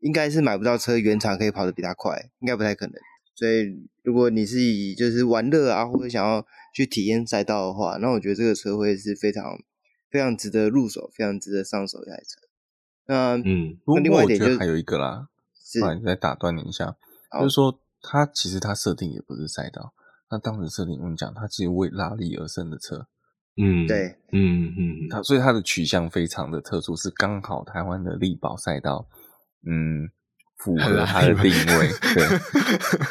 [0.00, 2.94] 应该是买不到车原厂可以跑得比它快，应该不太可能。
[3.34, 6.46] 所以如果你是以就是玩乐啊，或者想要
[6.76, 9.42] 去体验赛道的话，那我觉得这个车会是非常
[10.10, 12.38] 非常值得入手、非常值得上手的一台车。
[13.06, 16.94] 那嗯，那另外一点就是还有一个啦，是，再打断你一下，
[17.40, 19.94] 就是说它其实它设定也不是赛道，
[20.30, 23.08] 那当时设定我们讲，它其实为拉力而生的车。
[23.56, 29.08] 嗯，对，嗯嗯，它所以它的取向非常的特殊，是刚好台湾的力宝赛道，
[29.66, 30.10] 嗯。
[30.58, 32.26] 符合它的定位， 对，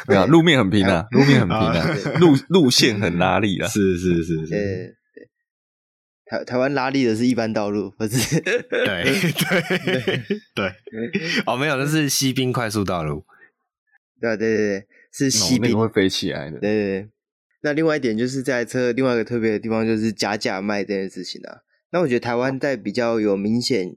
[0.08, 4.96] 没有路面很平啊，路面很平啊，路路线很拉力啊， 是是是是，
[6.26, 8.40] 台台湾拉力的是一般道路，不是？
[8.40, 10.22] 对对
[10.54, 10.74] 对，
[11.46, 13.24] 哦，没有，那是西滨快速道路，
[14.20, 17.08] 对对对对，是西滨会飞起来的，对对对。
[17.62, 21.58] 那另外一点就是这台车另外一个特别的地方就是加价卖这件事情啊，
[21.92, 23.96] 那我觉得台湾在比较有明显。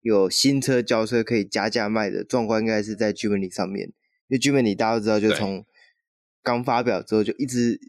[0.00, 3.88] 有新车交车可以加价卖的状况，应该是在 Germany 上面，
[4.28, 5.66] 因为 Germany 大家都知道，就从
[6.42, 7.80] 刚发表之后就一直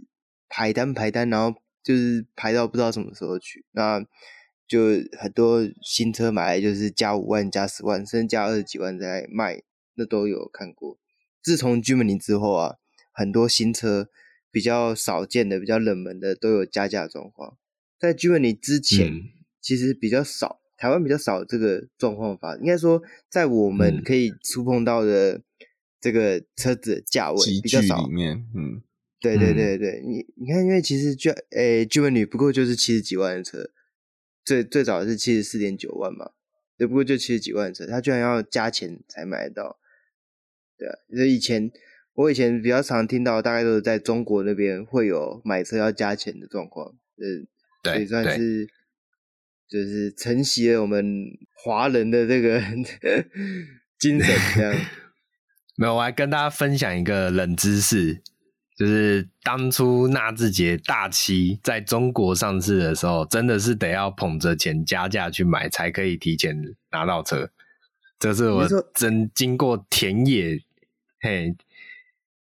[0.50, 4.04] 排单排单，然后就是排到不知道什么时候去，那
[4.68, 4.80] 就
[5.20, 9.62] 很多新车买来就是加五万、加十万，甚至加二十几万再卖，
[9.96, 10.98] 那都有看过。
[11.42, 12.76] 自从 Germany 之后啊，
[13.14, 14.10] 很多新车
[14.52, 17.58] 比较少见的、比较冷门的都有加价状况，
[18.00, 19.22] 在 Germany 之前、嗯、
[19.62, 20.59] 其实比较少。
[20.80, 25.42] 台湾比较少这个状况发生，应该说在我们可以触碰到的
[26.00, 28.06] 这个车子的价位比较少。
[28.06, 28.82] 里面，嗯，
[29.20, 33.70] 对对对对，你你看，因为其实就诶，Germany 不过就是七十几万的车，
[34.46, 36.32] 最最早是七十四点九万嘛，
[36.78, 39.80] 对，不过就七十几万的车，他居然要加钱才买得到，
[40.78, 41.70] 对啊，所以以前
[42.14, 47.46] 我以前比较常听到，大概都是在中国那边会有买车要加钱的状况，嗯，
[47.84, 48.70] 对，所以算是。
[49.70, 51.06] 就是承袭了我们
[51.54, 52.60] 华人的这个
[54.00, 54.74] 精神，这样。
[55.78, 58.22] 没有，我还跟大家分享一个冷知识，
[58.76, 66.56] 就是当初纳智捷大七在中国上市的时候，真的是得要捧着钱加价去买，才可以提前
[66.92, 67.50] 拿到车。
[68.18, 70.60] 这是我真经过田野，
[71.22, 71.56] 嘿，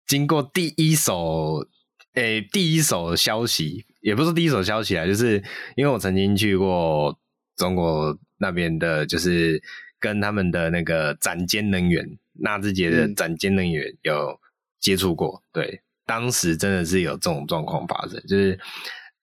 [0.07, 1.67] 经过第一手，
[2.15, 3.85] 诶、欸，第一手消息。
[4.07, 5.43] 也不是第一手消息啊，就是
[5.75, 7.19] 因为我曾经去过
[7.57, 9.61] 中国那边的，就是
[9.99, 14.39] 跟他们的那个展间能源，纳智捷的展间能源有
[14.79, 15.43] 接触过。
[15.47, 18.57] 嗯、对，当时真的是有这种状况发生，就是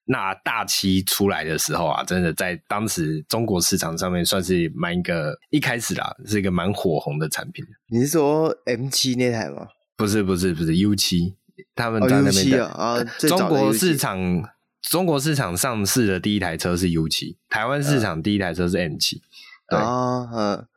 [0.03, 7.63] 那大七出来的时候啊，真的在当时中国市场上面算是蛮一个一开始啦，是一个蛮火红的产品。
[7.87, 9.65] 你是说 M 七那台吗？
[9.95, 11.35] 不是，不是，不是 U 七，
[11.73, 14.43] 他们在那边的、哦、啊，中国市场。
[14.89, 19.21] 中国市场上市的第一台车是 U 七，台湾市场第一台车是 M 七。
[19.69, 20.67] 对，啊，嗯，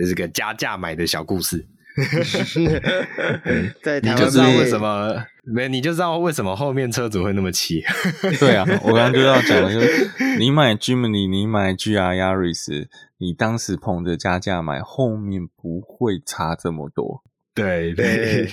[0.00, 1.68] 这是个加价买的小故事。
[3.82, 5.68] 在台湾你就知道为什么没？
[5.68, 7.84] 你就知道为什么后面车主会那么气。
[8.40, 17.22] 对啊，我刚刚就要讲了，就是你买 Jimny，你买 GR Yaris，你当时捧着加价买，后面不会差这么多。
[17.54, 18.50] 对对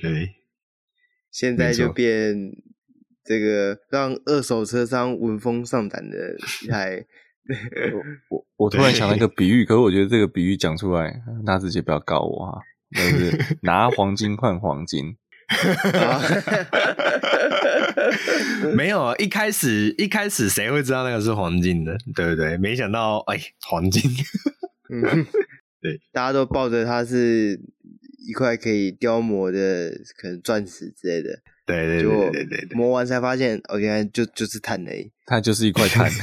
[0.00, 0.36] 对，
[1.32, 2.52] 现在就变。
[3.26, 6.16] 这个让二手车商闻风丧胆的
[6.62, 7.04] 一台，
[7.92, 8.00] 我
[8.36, 12.60] 我我突然想到一个 比喻，可是我觉得这个比喻讲出来，那直接不要告我哈，
[12.94, 15.16] 就是拿黄金换黄金。
[18.74, 22.56] 没有啊，一开始一开始谁会知道那个是黄金的，对不对？
[22.56, 24.02] 没想到哎，黄金，
[24.90, 25.02] 嗯，
[25.80, 27.60] 对，大家都抱着它是
[28.28, 31.38] 一块可以雕磨的，可能钻石之类的。
[31.66, 36.08] 对对对对对对，磨完才发现，哦，原来就就是碳而已，它就是一块碳，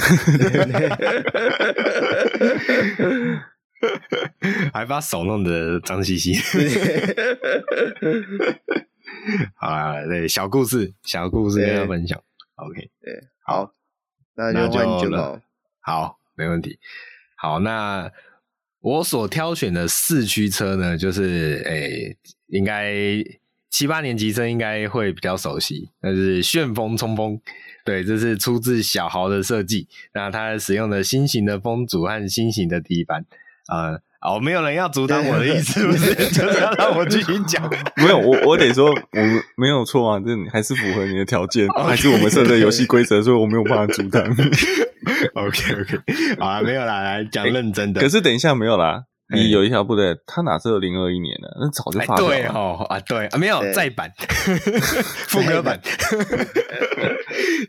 [4.74, 6.34] 还把手弄得脏兮兮。
[9.56, 12.22] 好啦，对，小故事，小故事跟大家分享。
[12.56, 13.74] OK，对，好，
[14.36, 15.42] 那就换酒了。
[15.82, 16.80] 好，没问题。
[17.36, 18.10] 好，那
[18.80, 22.94] 我所挑选的四驱车呢，就是诶、欸，应该
[23.74, 27.42] 七八年级生应该会比较熟悉，那是旋风冲锋。
[27.84, 29.88] 对，这是出自小豪的设计。
[30.14, 33.26] 那它使用的新型的风阻和新型的底板
[33.66, 33.98] 啊。
[34.22, 37.68] 哦，没有人要阻挡我的意思，不是，就是要让我继续讲。
[37.98, 44.24] 没有，我我得说，我们没有错啊，这还是符合你的条件.还是我们设的游戏规则，所以我没有办法阻挡。
[45.34, 46.00] OK OK，
[46.40, 48.00] 好啦，没有啦，来讲认真的。
[48.00, 49.04] 可是等一下没有啦，
[49.34, 51.58] 你有一条不对，他哪是二零二一年的？
[51.60, 52.22] 那早就发了。
[52.28, 54.12] 对哦啊，对啊，没有再版，
[55.28, 55.80] 副歌版。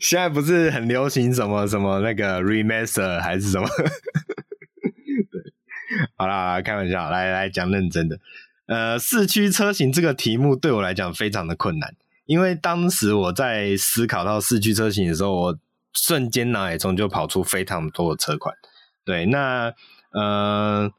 [0.01, 3.67] 现在不是很流行什么什么那个 remaster 还是什么？
[6.17, 8.19] 好啦，好啦，开玩笑，来来讲认真的。
[8.67, 11.95] 呃，四驱车型这个题目对我来讲非常的困难，
[12.27, 15.59] 因为当时我在思考到四驱车型的时候，我
[15.93, 18.55] 瞬间脑海中就跑出非常多的车款。
[19.05, 19.73] 对，那
[20.13, 20.91] 呃，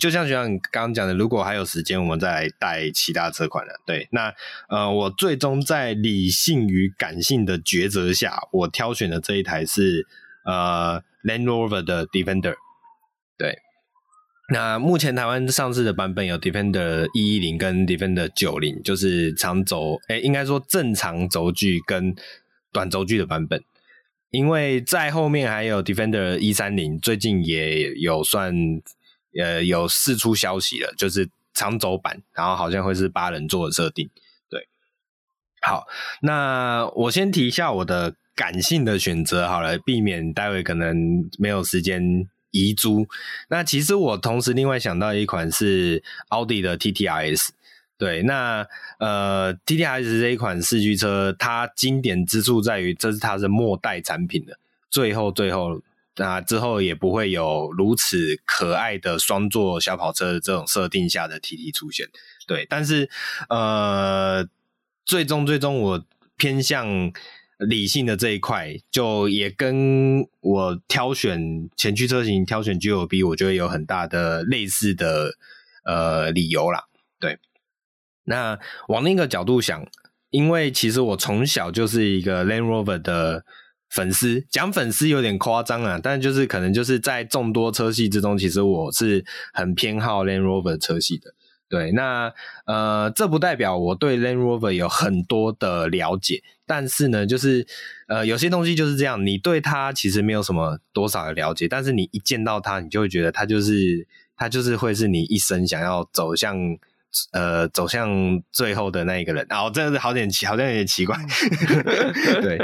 [0.00, 3.80] 就像学长刚刚讲的，如果还有时间，我们再来带其他车款了。
[3.86, 4.34] 对，那
[4.68, 10.06] 呃，我最终在理性与感性的抉择下，我挑选的这一台是
[10.44, 12.56] 呃 Land Rover 的 Defender。
[13.38, 13.58] 对。
[14.52, 22.14] 那目前台湾上市的版本有 Defender 一一零跟 Defender 九零，就是长轴，诶，应该说正常轴距跟
[22.70, 23.64] 短轴距的版本。
[24.30, 28.52] 因为在后面还有 Defender 一三零，最近也有算，
[29.40, 34.10] 呃，有释出消息了，就是长轴版，然后好像会是八人座的设定。
[34.48, 34.68] 对，
[35.62, 35.86] 好，
[36.22, 42.28] 那我先提一下我的感性的选择好了，避免待会可能没有时间。
[42.56, 43.08] 遗珠，
[43.48, 47.48] 那其实我同时另外想到一款是奥迪的 TTRS，
[47.98, 48.64] 对，那
[49.00, 54.56] 呃 TTRS 这一款四驱车，它经典之处在于这是它的末代产品的，
[54.88, 55.82] 最后最后
[56.16, 62.08] 那之后也不会有如此可爱的双座小跑车这种设定下的 TT 出现，
[62.46, 63.10] 对，但是
[63.48, 64.46] 呃
[65.04, 66.04] 最终最终我
[66.36, 67.12] 偏向。
[67.56, 75.36] 理性的这一块，就也跟我挑选前驱车型、挑选 GLB，我觉得有很大的类似的
[75.84, 76.86] 呃理由啦。
[77.20, 77.38] 对，
[78.24, 79.86] 那往另一个角度想，
[80.30, 83.44] 因为其实我从小就是一个 Land Rover 的
[83.94, 91.32] 粉丝，讲粉丝有点夸张啊，但就是可能就是在众多车系之中，其实我是很偏好 Land Rover 车系的。
[91.68, 92.32] 对，那
[92.66, 97.66] 呃，这不代表我对 Land Rover 有很多的了解，但是呢，就是
[98.08, 106.56] 呃，有些东西就是这样，你对它其实没有什么多少的了解，但是你一见到它，你就会觉得它就是它就是会是你一生想要走向
[107.32, 109.46] 呃走向最后的那一个人。
[109.50, 111.16] 哦，这个好点奇，好像有点奇怪。
[112.42, 112.58] 对，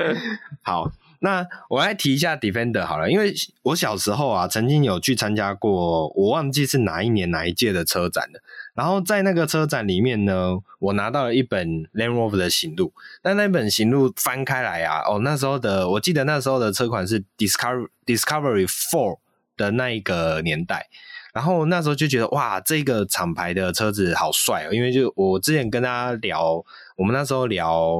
[0.62, 0.90] 好。
[1.22, 8.40] 那我来提一下 Defender 好了，因为我小时候啊，曾经有去参加过，我忘记是哪一年哪一届的车展了。
[8.74, 12.94] 然后在那个车展里面呢，我拿到了一本 Land Rover 的行录。
[13.20, 19.18] 但那本行录翻开来啊，哦，那时候的我记得那时候的车款是 Discovery Discovery Four
[19.58, 20.88] 的那一个年代。
[21.34, 26.64] 然后那时候就觉得哇，这个厂牌的车子好帅哦，因为就我之前跟大家聊，
[26.96, 27.94] 我们那时候聊。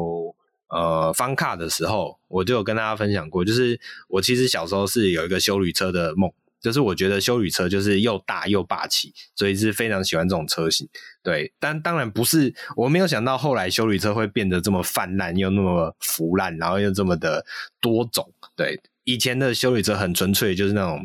[0.70, 3.78] 呃，方卡的时候，我就有跟大家分享过，就是
[4.08, 10.88] 我其实小时候是有一个修旅车的梦，就是我觉得修旅车就是又大又霸气，所以是非常喜欢这种车型。
[11.22, 17.44] 对，但当然不是，我没有想到后来修旅车会变得这么泛滥，又那么腐烂，然后又这么的
[17.80, 18.32] 多种。
[18.54, 21.04] 对，以前的修旅车很纯粹，就是那种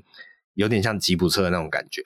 [0.53, 2.03] 有点像吉普车的那种感觉。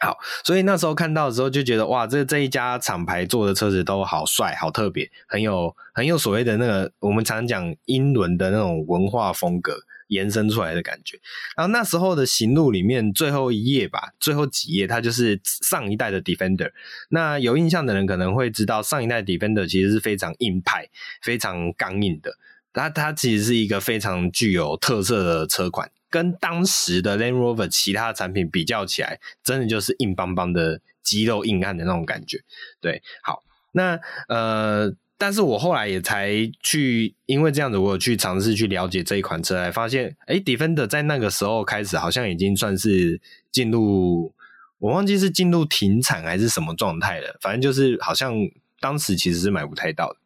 [0.00, 9.76] 好，所以那时候看到的时候就觉得哇，这这一家厂牌做的车子都好帅，好特别，很有很有所谓的那个我们常讲英伦的那种文化风格
[10.06, 11.18] 延伸出来的感觉。
[11.56, 16.70] 然后那时候的行路里面最后一页吧，最后几页它就是上一代的 Defender。
[17.08, 20.88] 那有印象的人可能会知道，上一代 Defender 其实是非常硬派、
[21.22, 22.30] 非常刚硬的。
[22.72, 25.90] 它它其实是一个非常具有特色的车款。
[26.10, 32.40] 跟当时的 Land Rover 其他产品比较起来，真的就是硬邦邦的肌肉硬汉的那种感觉。
[32.80, 33.42] 对，好，
[33.72, 33.98] 那
[34.28, 36.30] 呃，但是我后来也才
[36.62, 44.32] 去，因为这样子，我有去尝试去了解这一款车，才发现，哎，Defender 在那个时候开始，好像已经算是进入，
[44.78, 47.36] 我忘记是进入停产还是什么状态了。
[47.40, 48.34] 反正就是好像
[48.80, 50.16] 当时其实是买不太到的。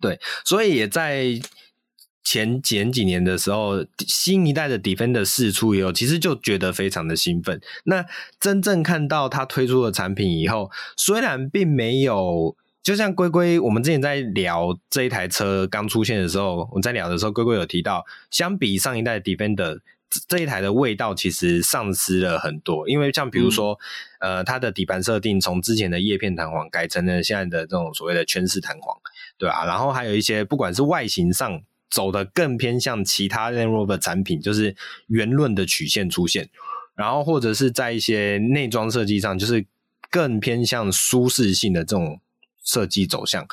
[0.00, 1.38] 对，所以也在
[2.30, 7.60] 前前几年的时候，新一代的 Defender 试出以后，其实就觉得非常的兴奋。
[7.82, 8.06] 那
[8.38, 19.80] 真正看到它推出的产品以后，虽然并没有，就像龟龟，我们之前在聊这一台车刚出现的时候，我们在聊的时候，龟龟有提到，相比上一代的 Defender。
[20.26, 23.78] 这一台的味道其实丧失了很多，因为像比如说，
[24.18, 28.96] 嗯、呃，它的底盘设定从之前的叶片弹簧改成了现在的这种所谓的圈式弹簧，
[29.38, 34.74] 对啊，然后还有一些不管是外形上走的更偏向其他 Land Rover 产品，就是
[35.08, 36.48] 圆润的曲线出现，
[36.94, 39.66] 然后或者是在一些内装设计上，就是
[40.10, 42.20] 更偏向舒适性的这种
[42.64, 43.46] 设计走向，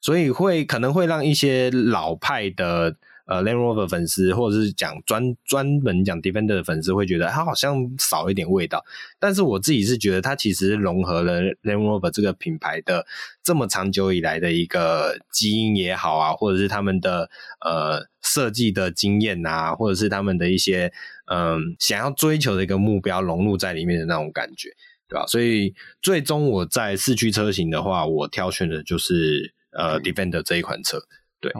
[0.00, 2.96] 所以会可能会让一些老派的。
[3.30, 8.84] 呃，Land Rover 粉丝或者是讲专专门讲 Defender 的粉丝会觉得它好像少一点味道，
[9.20, 13.06] 但是我自己是觉得它其实融合了 Land Rover 这个品牌的
[13.44, 17.30] 这么长久以来的一个基因也好啊，或者是他们的
[17.64, 20.92] 呃设计的经验啊，或者是他们的一些
[21.26, 24.70] 嗯、呃、想要追求的一个目标融入在里面的那种感觉，
[25.08, 25.24] 对吧？
[25.28, 25.72] 所以
[26.02, 30.98] 最终我在四驱车型的话，我挑选的就是呃 Defender 这一款车，
[31.40, 31.52] 对。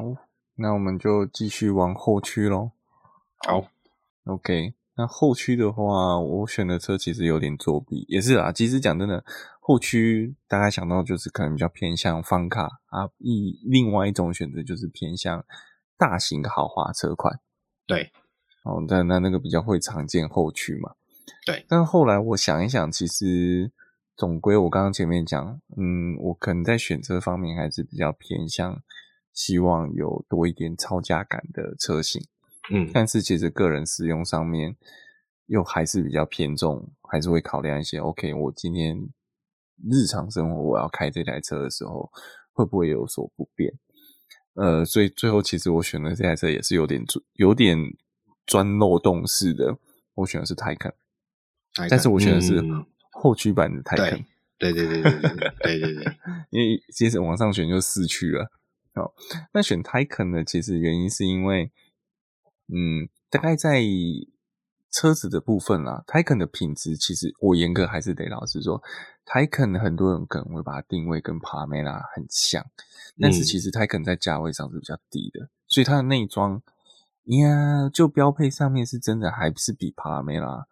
[0.61, 2.73] 那我们就继续往后驱喽。
[3.39, 3.67] 好
[4.25, 4.75] ，OK。
[4.95, 8.53] 那后驱的话，我选的车其实有点作弊，也是啦。
[8.53, 9.25] 其实讲真的，
[9.59, 15.43] 后驱大概想到就是可能比较偏向方卡啊，一另外一种选择就是偏向
[15.97, 17.41] 大型豪华车款。
[17.87, 18.13] 对，
[18.65, 20.93] 哦，那那那个比较会常见后驱嘛。
[21.47, 21.65] 对。
[21.67, 23.73] 但后来我想一想，其实
[24.15, 28.83] 总归我刚刚前面讲，嗯，我可能在选车方面还是比较偏向。
[29.33, 32.23] 希望有多一点超价感的车型，
[32.71, 34.77] 嗯，但是其实个人使用上面
[35.47, 37.99] 又还是比较偏重，还是会考量一些。
[37.99, 39.09] OK，我今天
[39.89, 42.11] 日常生活我要开这台车的时候，
[42.53, 43.73] 会不会有所不便？
[44.55, 47.03] 呃，所以最后其实我选的这台车也是有点
[47.35, 47.79] 有点
[48.47, 49.79] 钻漏洞式的，
[50.15, 50.93] 我选的是 Taycan，
[51.89, 52.61] 但是我选的是
[53.13, 54.25] 后驱版的 Taycan，
[54.59, 56.17] 对对对对对对对对，
[56.51, 58.51] 因为接着往上选就四驱了。
[58.95, 59.15] 好，
[59.53, 60.45] 那选 Taycan 呢？
[60.45, 61.71] 其实原因是因为，
[62.69, 63.81] 嗯，大概在
[64.91, 68.83] 车子的部分啦，Taycan 的品质其实我严格还是得老实说
[69.25, 72.67] ，Taycan 很多人可能会把它定位跟 Panamera 很像，
[73.21, 76.61] 但是其实 Taycan 在价位上是比较低的，嗯、所以它的内装
[77.27, 80.65] 呀，就标配上面是真的还是比 Panamera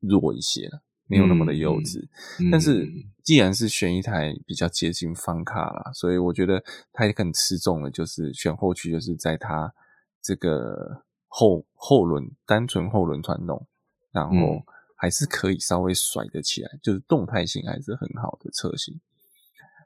[0.00, 0.82] 弱一些了。
[1.06, 2.02] 没有那么的幼稚，
[2.40, 2.90] 嗯嗯、但是
[3.22, 9.74] 既然是选一台比较接近方卡啦，所以我觉得它也很吃重的，就是选后驱，就是在它
[10.22, 13.66] 这个后后轮单纯后轮传动，
[14.12, 14.62] 然后
[14.96, 18.98] 还是可以稍微甩得起来，就是动态性还是很好的车型。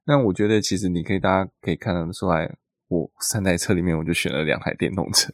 [0.05, 2.57] 那我觉得其实你可以大家可以看得出来，
[2.87, 5.31] 我三台车里面我就选了两台电动车。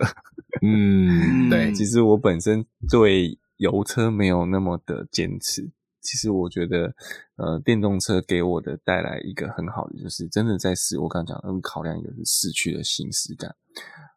[0.63, 3.39] 嗯， 对，其实我本身对。
[3.59, 5.71] 油车没有那么的坚持，
[6.05, 6.95] 其实我觉得，
[7.37, 13.57] 呃，电动车给我的带来一个很好的，就是真的在市，我刚刚讲，嗯，考量一个是市区的行驶感。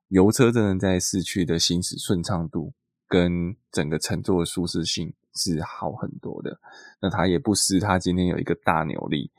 [0.09, 2.73] 油车真的在市区的行驶顺畅度
[3.07, 6.59] 跟整个乘坐的舒适性是好很多的。
[7.01, 9.31] 那它也不失它今天有一个大扭力，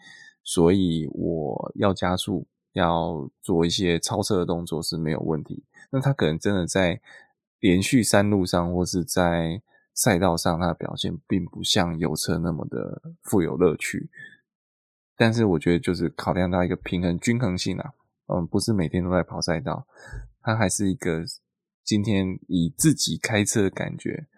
[0.42, 5.64] 所以我要加速，要做一些超车的动作是没有问题。
[5.90, 7.00] 那它可能真的在
[7.60, 9.62] 连续山路上或是在
[9.98, 14.08] 赛道上，它的表现并不像油车那么的富有乐趣，
[15.16, 17.92] 但是我觉得就是考量到一个平衡均衡性啊，
[18.28, 19.88] 嗯，不是每天都在跑赛道，
[20.40, 21.24] 它还是一个
[21.82, 24.28] 今天以自己开车的感觉，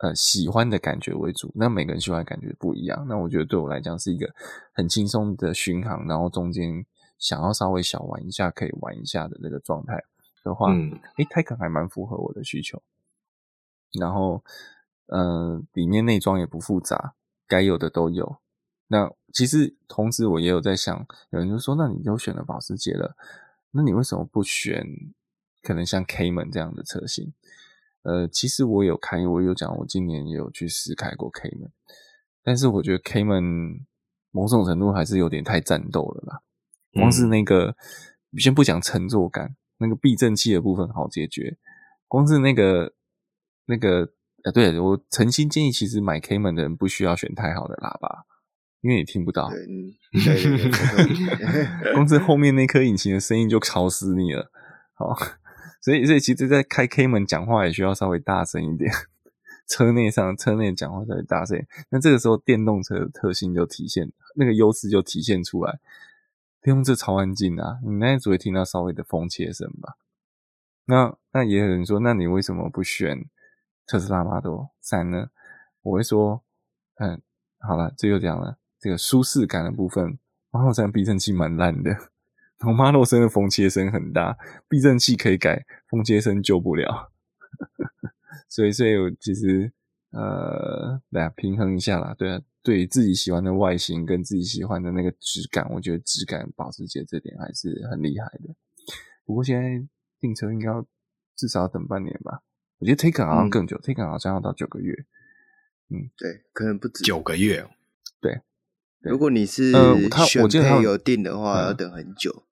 [0.00, 1.50] 呃，喜欢的感觉为主。
[1.54, 4.30] 那每个人喜欢的感觉不一样，那我觉得对我来讲是一个
[4.74, 6.84] 很轻松的巡航，然后中间
[7.18, 9.98] 想要稍微小玩一下可以玩一下的那个状态
[10.44, 12.82] 的话，嗯，诶，Taycan 还蛮符合我的需求，
[13.98, 14.44] 然后。
[15.06, 17.14] 呃，里面内装也不复杂，
[17.46, 18.38] 该有的都有。
[18.86, 23.16] 那其实同时我也有在想，有人就说，那你就选了保时捷了，
[23.72, 24.84] 那你为什么不选
[25.62, 27.32] 可能像 Cayman 这样的车型？
[28.02, 31.70] 呃，其实我有开，我有讲，我今年也有去试开过 Cayman，
[32.42, 33.80] 但是我觉得 Cayman
[34.30, 36.40] 某种程度还是有点太战斗了啦。
[36.92, 37.76] 光是那个，
[38.32, 41.58] 嗯、先不讲乘坐感，那个避震器的部分好解决，
[42.08, 42.94] 光是那个
[43.66, 44.12] 那个。
[44.44, 48.24] 啊，对，我诚心建议，其实买 Cayman 的人不需要选太好的喇叭，
[48.82, 49.48] 因为你听不到。
[49.48, 49.66] 对，
[50.22, 54.50] 对对对， 光是后面那颗引擎的声音就吵死你了。
[54.92, 55.16] 好，
[55.80, 58.92] 所以所以其实，在开 Cayman 讲话也需要稍微大声一点，
[59.66, 61.64] 车内上车内讲话稍微大声。
[61.88, 65.80] 那这个时候电动车的特性就体现，那个优势就体现出来。
[66.60, 69.96] 电动车超安静啊，你那只会听到稍微的风切声吧。
[70.84, 73.24] 那那也有人说，那你为什么不选
[73.86, 75.28] 特斯拉 Model 3呢？
[75.82, 76.42] 我会说，
[76.96, 77.20] 嗯，
[77.58, 80.18] 好了，这就讲了这个舒适感的部分
[80.50, 81.90] ，Model 3避震器蛮烂的，
[82.58, 84.36] 然后 Model 3的风切声很大，
[84.68, 87.12] 避震器可以改，风切声救不了。
[88.48, 89.72] 所以，所以我其实
[90.10, 98.54] 呃，来平衡一下啦，对啊，对自己喜欢的外形跟自己喜欢的那个质感，我觉得质感保时捷这点还是很厉害的。
[99.24, 99.86] 不过现在。
[100.20, 100.86] 订车应该要
[101.36, 102.40] 至少要等半年吧？
[102.84, 104.92] 我觉得 Taken 好像更久，嗯，Taken 好像要到九个月。
[105.88, 107.66] 嗯，对，可能不止九个月。
[108.20, 108.42] 对，
[109.00, 112.44] 对如果你是嗯，他我记得他有订的话，要等很久。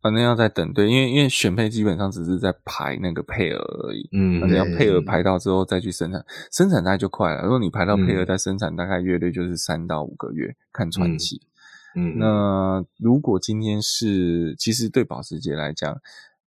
[0.00, 4.08] 反正要再等，对，因为因为选配基本上只是在排那个配额而已。
[4.12, 7.42] 嗯，你要配额排到之后再去生产，生产大概就快了。
[7.42, 11.42] 如果你排到配额再生产，大概约率就是三到五个月，看传奇。
[11.96, 16.00] 嗯，那如果今天是，其实对保时捷来讲。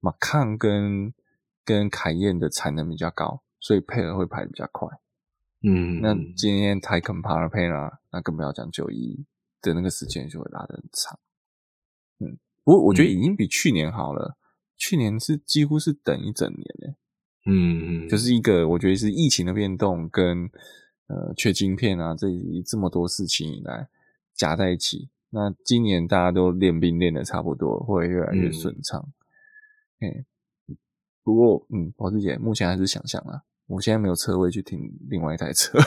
[0.02, 1.12] 马康跟
[1.66, 4.88] 跟凯燕的产能比较高，所以配额会排得比较快。
[5.64, 9.26] 嗯，那今天 Taycan Panamera 那更不要讲九一
[9.62, 11.20] 的那个时间就会拉得很长。
[12.20, 14.38] 嗯，不过我觉得已经比去年好了。
[14.38, 14.40] 嗯、
[14.78, 16.96] 去年是几乎是等一整年嘞。
[17.48, 20.50] 嗯嗯，就是一个我觉得是疫情的变动跟
[21.08, 22.28] 呃缺晶片啊这
[22.66, 23.90] 这么多事情以来
[24.36, 25.10] 夹在一起。
[25.32, 29.02] 那今年大家都练兵练的差不多，会越来越顺畅。
[29.02, 29.14] 嗯
[29.98, 30.26] 哎，
[31.26, 35.74] 不过，嗯，保时捷目前还是想象啊，我现在没有车位去停另外一台车。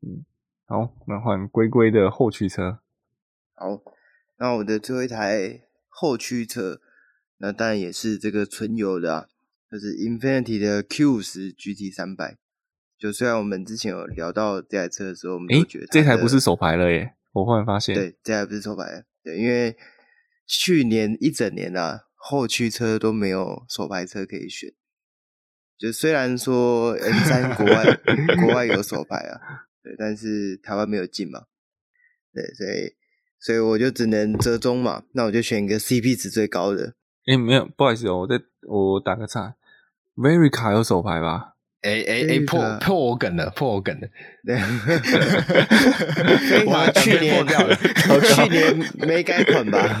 [0.00, 0.24] 嗯，
[0.64, 2.78] 好，那换龟龟的后驱车。
[3.56, 3.82] 好，
[4.38, 6.80] 那我的最后一台后驱车，
[7.38, 9.26] 那当然也是这个纯油的啊，
[9.68, 12.38] 就是 Infinity 的 Q 五十 GT 三百。
[12.96, 19.76] 就虽然我们之前有聊到这台车的时候，我们都觉得这台不是手牌了耶，我忽然发现，对，这台不是手牌了，对，因为。
[20.46, 24.72] 去年一整年啊，后驱车都没有手排车可以选。
[25.76, 28.00] 就虽然说 M 三 国外
[28.40, 31.46] 国外有手排啊，对，但是台湾没有进嘛，
[32.32, 32.94] 对，所以
[33.40, 35.04] 所以我就只能折中嘛。
[35.12, 36.94] 那我就选一个 CP 值最高的。
[37.26, 39.56] 哎、欸，没有，不好意思哦，我再我打个岔
[40.14, 41.53] ，Verica 有手排吧？
[41.84, 44.08] 哎哎哎，破破我梗了，破我梗了。
[44.44, 44.56] 对，
[46.64, 47.44] 我去年
[48.08, 48.74] 我去年
[49.06, 50.00] 没改款吧？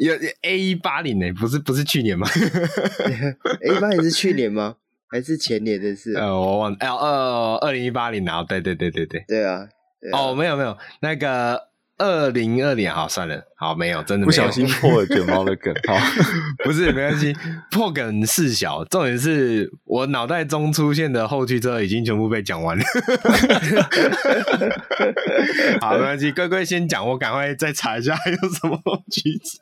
[0.00, 2.26] 有 A 一八零呢，不是不是去年吗？
[3.62, 4.76] A 八零是去年吗？
[5.08, 6.14] 还是前年的事？
[6.14, 9.68] 呃，我忘了，二二零一八零啊，对对对对对，对啊。
[10.12, 11.65] 哦，没有没有，那个。
[11.98, 15.96] 二零二年，好算了，好没有，真的不小心破了卷毛的梗，好，
[16.62, 17.34] 不是没关系，
[17.70, 22.84] 破梗事小，重点是我脑袋中出现的后驱车已经全部被讲完了，
[25.80, 29.58] 好没关系，乖乖先讲，我赶快再查一下还有什么后驱车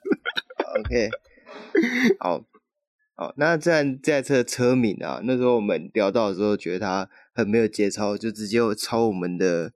[0.81, 1.11] ，OK，
[2.19, 2.43] 好，
[3.15, 9.71] 好，那这样这台车的车名啊，那时候我们聊到的时候，觉得它很没有节操，就直接抄我们的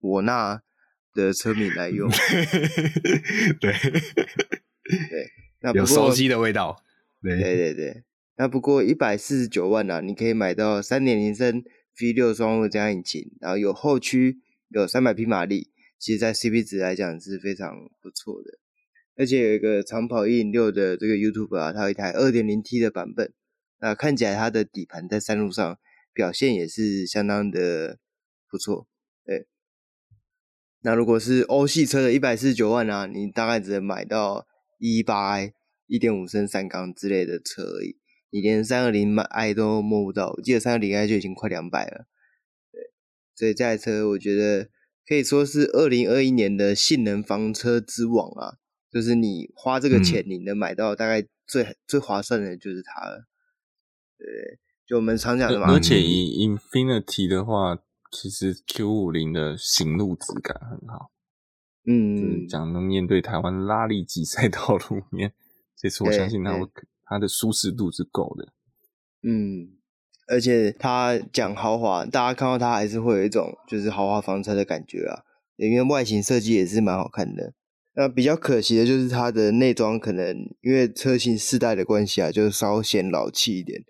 [0.00, 0.60] 我那。
[1.14, 2.10] 的车名来用，
[3.60, 5.30] 对对，
[5.62, 6.82] 那有熟悉的味道，
[7.22, 8.02] 对对对对。
[8.36, 11.62] 那不过一百四十九万啊，你可以买到三点零升
[12.00, 18.58] V 六双涡加引擎，然后有后驱，有三百匹马力，其实在 CP 值来讲是非常不错的。
[19.16, 23.32] 而且有一个长跑一零六的这个 YouTube 啊，它有一台二点零 T 的版本，
[23.78, 25.78] 那看起来它的底盘在山路上
[26.12, 28.00] 表现也是相当的
[28.50, 28.93] 不错，对。
[30.86, 34.46] 那如果是欧系车的一百四十九万啊，你大概只能买到
[34.78, 35.54] 一八 i
[35.86, 37.96] 一点五升三缸之类的车而已，
[38.28, 40.34] 你连三二零 i 都摸不到。
[40.36, 42.04] 我记得三二零 i 就已经快两百了，
[42.70, 42.92] 对，
[43.34, 44.68] 所以这台车我觉得
[45.08, 48.58] 可以说是二零二一年的性能房车之王啊，
[48.92, 53.24] 就是你花这个钱，你能买到大概最、嗯、最划算的就是它了。
[54.18, 55.72] 对，就我们常讲的嘛。
[55.72, 57.78] 而且以 Infinity 的话。
[58.14, 61.10] 其实 Q 五零的行路质感很好，
[61.84, 65.32] 嗯，就是讲能面对台湾拉力级赛道路面，
[65.76, 66.60] 这次我相信它会
[67.04, 68.52] 它的舒适度是够的，
[69.28, 69.76] 嗯，
[70.28, 75.24] 而且它讲豪华，大家看到它还是会有一种就是豪华房车的感觉啊，
[75.56, 77.52] 因为外形设计也是蛮好看的。
[77.96, 83.82] 那比较可惜的就是它的内装可能因为车型世代的关系啊，就稍显老气一点，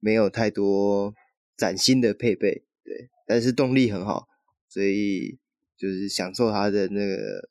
[0.00, 1.14] 没有太多
[1.56, 2.64] 崭新的配备。
[3.28, 4.26] 但是动力很好，
[4.70, 5.38] 所以
[5.76, 7.50] 就是享受它的那个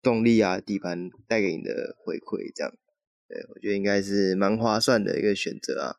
[0.00, 2.72] 动力啊，底盘带给你的回馈，这样，
[3.28, 5.96] 对，我觉得应该是蛮划算的一个选择啊。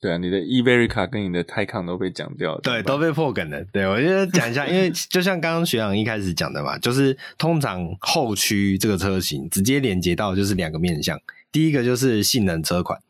[0.00, 3.64] 对啊，你的 Everca 跟你的 Taycan 都被讲掉了，对，都被破梗了。
[3.72, 11.18] 对，我觉得讲一下，因为就像刚刚学长一开始讲的嘛，就是通常后驱这个车型直接连接到就是两个面向，
[11.50, 13.02] 第一个就是性能车款，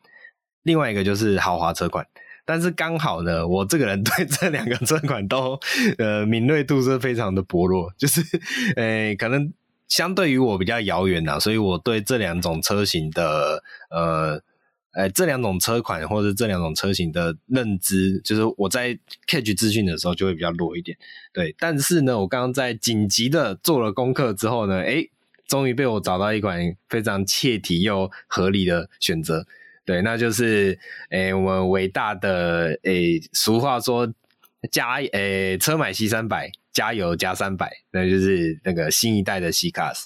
[0.63, 2.07] 另外一个就是豪华车款。
[2.49, 5.61] 但是刚好呢，我这个人对这两个车款都
[5.99, 8.23] 呃敏锐度是非常的薄弱，就是
[8.77, 9.53] 呃可能
[9.87, 14.41] 相对于我比较遥远呐，所以我对这两种车型的呃。
[14.93, 20.97] 哎，这两种车款或者这两种车型的认知，就是我在 catch 资讯的时候就会比较弱一点。
[21.33, 25.07] 对，但是呢，我刚刚在紧急的做了功课之后呢，哎，
[25.47, 29.47] 终于被我找到一款非常切题又合理的选择。
[29.89, 30.79] 对，那就是
[31.09, 34.07] 诶，我们伟大的诶，俗话说
[34.71, 40.05] 加诶，车买 C 三百，加油加三百，那就是那个新一代的 C Class。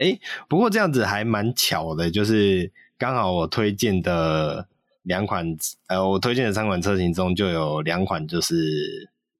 [0.00, 2.72] 哎，不过这样子还蛮巧的，就是。
[2.98, 4.66] 刚好我推荐的
[5.02, 5.46] 两款，
[5.88, 8.56] 呃，我推荐的三款车型中就有两款就是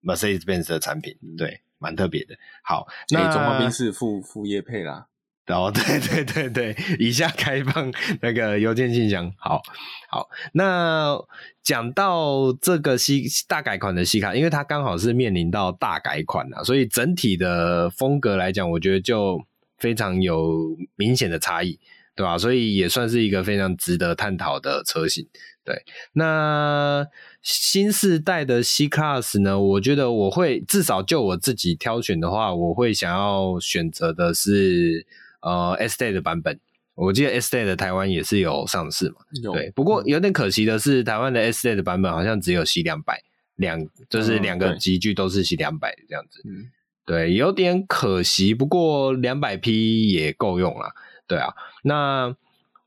[0.03, 2.37] Mercedes-Benz 的产品，对，蛮特别的。
[2.63, 5.07] 好，那中华兵是副副业配啦。
[5.49, 9.33] 哦， 对对对对，以下开放那个邮件信箱。
[9.39, 9.63] 好，
[10.11, 11.17] 好，那
[11.63, 19.41] 讲到这个 C 大改款的 C 卡，因为它刚好是面临到大改款啊，所以整体的风格来讲，我觉得就
[19.79, 21.79] 非常有明显的差异。
[22.17, 22.39] 对吧？
[22.39, 25.29] 所以也算是一个非常值得探讨的车型。
[25.63, 25.85] 对，
[26.15, 27.07] 那
[27.43, 29.61] 新世代的 C Class 呢？
[29.61, 35.07] 我觉得我会至少就我自己挑选的话，我会想要选择的是
[35.47, 36.59] 呃 Estate 的版本。
[36.97, 39.17] 我记得 Estate 的台湾也是有上市嘛？
[39.43, 39.53] 有。
[39.53, 43.23] 对，不过有点可惜的是，台湾的 Estate 的版本好像只有 C 两百
[43.57, 46.43] 两，就是两个集距都是 C 两百这样子。
[46.47, 46.71] 嗯，
[47.05, 48.55] 对，有点可惜。
[48.55, 50.95] 不过两百 P 也够用了。
[51.27, 52.35] 对啊，那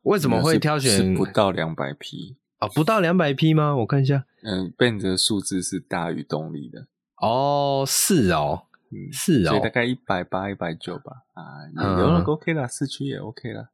[0.01, 2.67] 为什么会挑选不到两百 P 啊？
[2.69, 3.75] 不到两百 P 吗？
[3.75, 6.87] 我看一下，嗯，Benz 的数字是大于动力的
[7.17, 11.43] 哦，是哦，嗯，是哦，所以大概一百八、一百九吧，啊，
[11.75, 13.69] 有了 OK 了，四驱也 OK 了。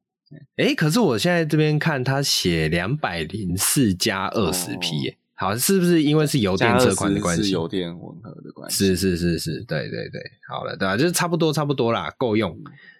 [0.57, 7.43] 哎，可是我现在这边看他写两百零四加二十匹，耶，好，是不是因为是油电车款的关系？
[7.43, 8.87] 是油电混合的关系？
[8.87, 10.97] 是是是是，对对对，好了，对吧？
[10.97, 12.57] 就是差不多差不多啦，够用。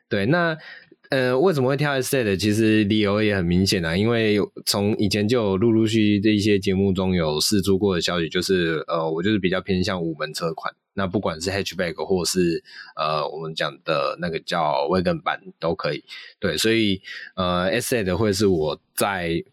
[0.10, 0.58] 对，那。
[1.12, 2.36] 呃，为什么会挑 Estate？
[2.36, 10.74] 其实理由也很明显啊，因为从以前就有陆陆续续的一些节目中有试出过的消息，就是呃，我就是比较偏向五门车款。
[10.96, 12.64] 那不管是 Hatchback 或是
[12.96, 16.04] 呃我们讲的那个叫 Wagon 版都可以。
[16.40, 17.00] 对，所以
[17.36, 19.44] 呃，S A 的会是我在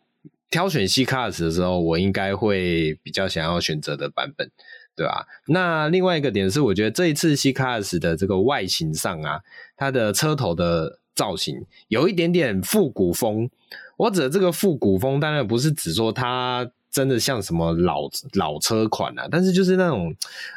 [0.48, 4.50] 挑选 C Class 的时候，我应该会比较想要选择的版本，
[4.96, 5.26] 对吧？
[5.48, 9.42] 那另外一个点是，我觉得这一次 C Class 的这个外形上啊，
[9.76, 10.98] 它的车头的。
[11.14, 13.50] 造型有一点点复古风，
[13.98, 18.02] 我指的这个复古风当然不是指说它真的像什么老
[18.34, 20.14] 老车款啊，但是就是那种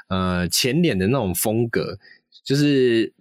[0.10, 1.98] 呃前脸的那种风格，
[2.44, 3.12] 就是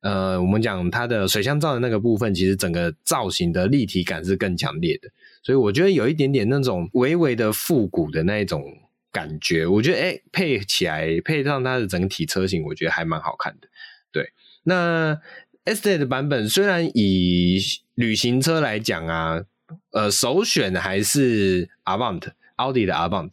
[0.00, 5.10] 呃我们讲它的水箱罩的那个部分，其实整个造型的立体感是更强烈的，
[5.42, 8.64] 所以我觉得有一点点那种微微的复古的那一种
[9.10, 13.68] 感觉，我觉得诶配起来配上它的整体车型，我觉得还蛮好看的。
[14.12, 14.32] 对，
[14.62, 15.20] 那。
[15.66, 17.58] st 的版本虽然以
[17.94, 19.42] 旅行车来讲啊，
[19.92, 22.20] 呃，首选还是 Avant，
[22.56, 23.32] 奥迪的 Avant。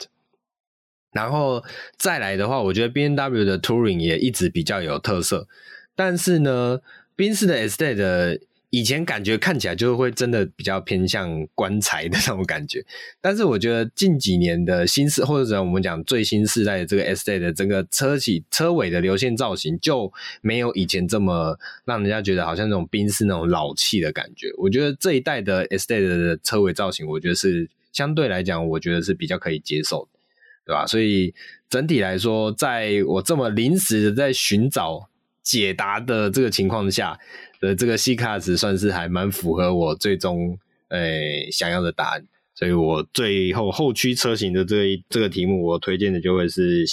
[1.12, 1.64] 然后
[1.98, 5.48] 再来的话，我觉得 BMW 的 Touring 也一直比较有特色。
[5.96, 6.80] 但是呢，
[7.16, 12.82] 宾士的 Estate 的以前感觉看起来就会真的比较偏向棺材的那种感觉，
[13.20, 20.10] 但是我觉得近几年的新世或者我们讲最新世代的这个 Estate 的整个车体车尾的流线造型就
[20.42, 24.48] 没有以前这么让人家觉得好像那种宾士那种老气的感觉。
[24.58, 30.20] 我觉得这一代的 Estate 的车尾造型，我觉得是相对来讲，我觉得是比较可以接受的，
[30.66, 30.86] 对吧？
[30.86, 31.34] 所以
[31.70, 35.10] 整体来说，在我这么临时的在寻找
[35.44, 37.20] 解答的这个情况下。
[37.62, 42.26] 的这个 C Class 算是还蛮符合我最终诶、欸、想要的答案，
[42.56, 46.84] 所以我最后后驱车型的这一这个题目，我推荐的就会是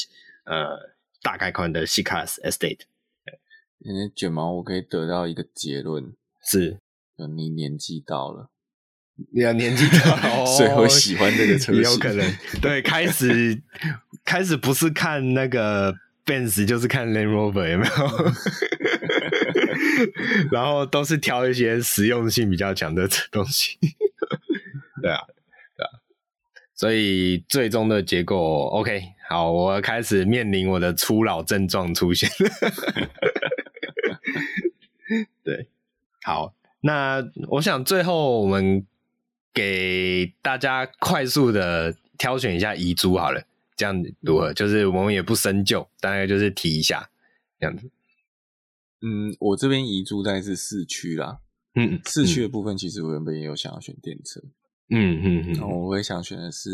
[0.45, 0.93] 呃
[1.23, 2.81] 大改款的 C Class Estate。
[3.79, 6.13] 因为卷毛，我可以得到一个结论
[6.45, 6.79] 是，
[7.35, 8.51] 你年纪到了，
[9.33, 10.17] 你要年纪到。
[10.17, 12.33] 了， 所以会喜欢这个车型，有可能。
[12.61, 13.61] 对，开始
[14.25, 15.95] 开始不是看那个
[16.25, 17.91] Benz，就是看 Land Rover 有没有？
[20.53, 23.77] 然后都是挑一些实用性比较强的东西，
[25.03, 25.19] 对啊，
[25.77, 25.91] 对啊，
[26.75, 28.37] 所以最终的结果
[28.69, 32.31] ，OK，好，我开始面临我的初老症状出现。
[35.43, 35.69] 对，
[36.23, 38.87] 好，那我想最后我们
[39.53, 43.47] 给大家快速的挑选一下遗珠好了，
[43.77, 44.53] 这样如何？
[44.55, 47.11] 就是我们也不深究，大概就是提一下
[47.59, 47.91] 这样子。
[49.01, 51.41] 嗯，我这边遗珠大概是市区啦。
[51.75, 54.41] 嗯，市区的部分其实我原本也有想要选电车。
[54.91, 56.71] 嗯嗯嗯，然后我会想选的是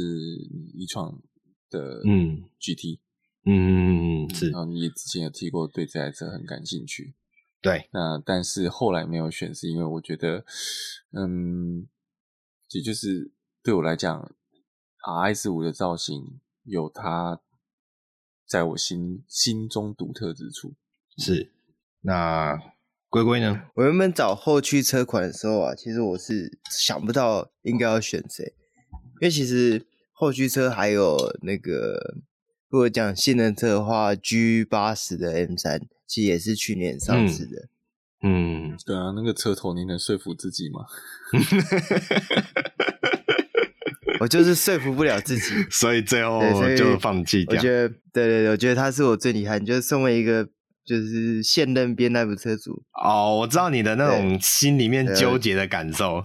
[0.72, 1.20] 一创
[1.68, 3.00] 的嗯 GT。
[3.44, 4.50] 嗯嗯嗯嗯，是。
[4.50, 7.12] 然后你之前有提过对这台车很感兴趣。
[7.60, 7.90] 对。
[7.92, 10.46] 那但是后来没有选，是因为我觉得，
[11.12, 11.86] 嗯，
[12.74, 13.30] 也就是
[13.62, 14.34] 对我来讲
[15.06, 17.40] ，RS 五的造型有它
[18.46, 20.74] 在我心心中独特之处。
[21.16, 21.52] 是。
[22.00, 22.58] 那
[23.08, 23.62] 龟龟呢？
[23.76, 28.52] 我原本找后驱车款的时候啊，其实我是想不到应该要选谁，
[29.20, 32.16] 因为其实后驱车还有那个，
[32.68, 37.56] 如果讲性能车的话，G 八十的 M 三其实也是去年上市的。
[37.56, 37.68] 嗯，
[38.24, 40.80] 嗯对啊，那个车头你能说服自己吗？
[44.20, 46.40] 我就是说服不了自己， 所以最后
[46.76, 47.56] 就放弃掉。
[47.56, 50.48] 我觉得，对对对，我觉得他是我最厉害，就是身为一个。
[50.86, 56.22] 就是现任边那部车主哦，我知道你的那种心里面纠结的感受，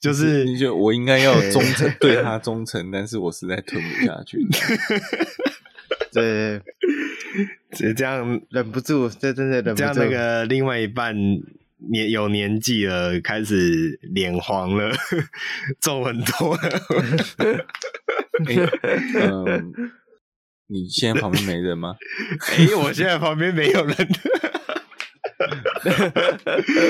[0.00, 4.38] 就是你就我应该要忠诚对 他忠诚，但是我实在吞不下去。
[6.14, 6.58] 对，
[7.96, 9.76] 这样忍不住，这真的忍不住。
[9.76, 11.14] 这样那个另外一半
[11.90, 14.92] 年有年纪了，开始脸黄了，
[15.80, 16.62] 皱纹多了。
[19.20, 19.72] 嗯。
[20.72, 21.96] 你现在旁边没人吗？
[22.52, 23.96] 哎、欸，我现在旁边没有人，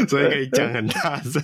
[0.07, 1.43] 所以可以讲很大声。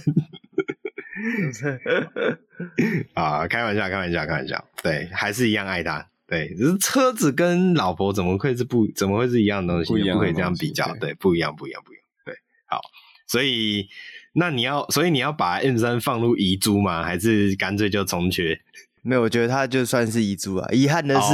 [3.15, 4.63] 啊，开玩笑，开玩笑，开玩笑。
[4.83, 6.07] 对，还是一样爱他。
[6.27, 8.87] 对，就是车子跟老婆怎么会是不？
[8.95, 9.93] 怎么会是一样的东西？
[9.93, 10.87] 不，不可以这样比较。
[10.95, 12.05] 对，对，不一样，不一样，不一样。
[12.25, 12.35] 对，
[12.67, 12.81] 好。
[13.29, 13.89] 所以，
[14.35, 17.03] 那你要，所以你要把 M 三放入遗珠吗？
[17.03, 18.61] 还是干脆就重缺？
[19.03, 20.69] 没有，我觉得它就算是遗珠啊。
[20.73, 21.33] 遗憾的是，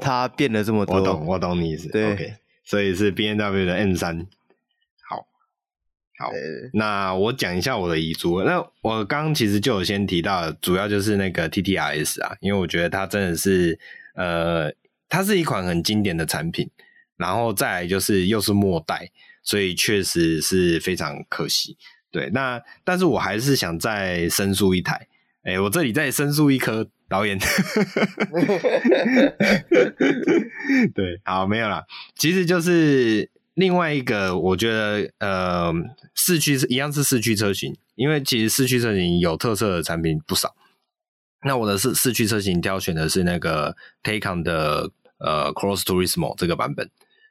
[0.00, 0.96] 它变了这么多。
[0.96, 1.88] 我懂，我懂你意思。
[1.88, 4.26] 对，okay, 所以是 B N W 的 M 三。
[5.08, 5.26] 好，
[6.18, 6.30] 好，
[6.72, 8.42] 那我讲一下我的遗珠。
[8.44, 13.76] 那我刚刚其实就有先提到，主要就是那个 TTRS 啊，因为我觉得它真的是，
[14.14, 14.72] 呃，
[15.08, 16.70] 它是一款很经典的产品。
[17.16, 19.10] 然后再来就是又是末代，
[19.42, 21.76] 所以确实是非常可惜。
[22.10, 25.06] 对，那但是我还是想再申诉一台。
[25.42, 26.88] 哎，我这里再申诉一颗。
[27.10, 27.36] 导演，
[30.94, 31.84] 对，好，没有啦。
[32.14, 35.72] 其实就是另外一个，我觉得呃，
[36.14, 40.54] 四驱是一样是四驱车型，因为其实四驱车型有特色的产品不少。
[41.42, 46.90] 那我的四四驱车型挑选的是那个 Taycan 的呃 Cross Turismo 这个版本。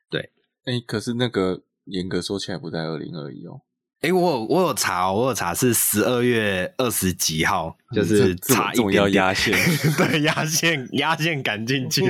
[0.10, 0.32] 对，
[0.66, 3.62] 哎，可是那个严格说起来不在二零二一哦。
[4.02, 9.54] 哎、欸，我有我有查，我有查是十二月二十几号，就是查一点点要压线，
[9.98, 12.02] 对，压线压线赶进去，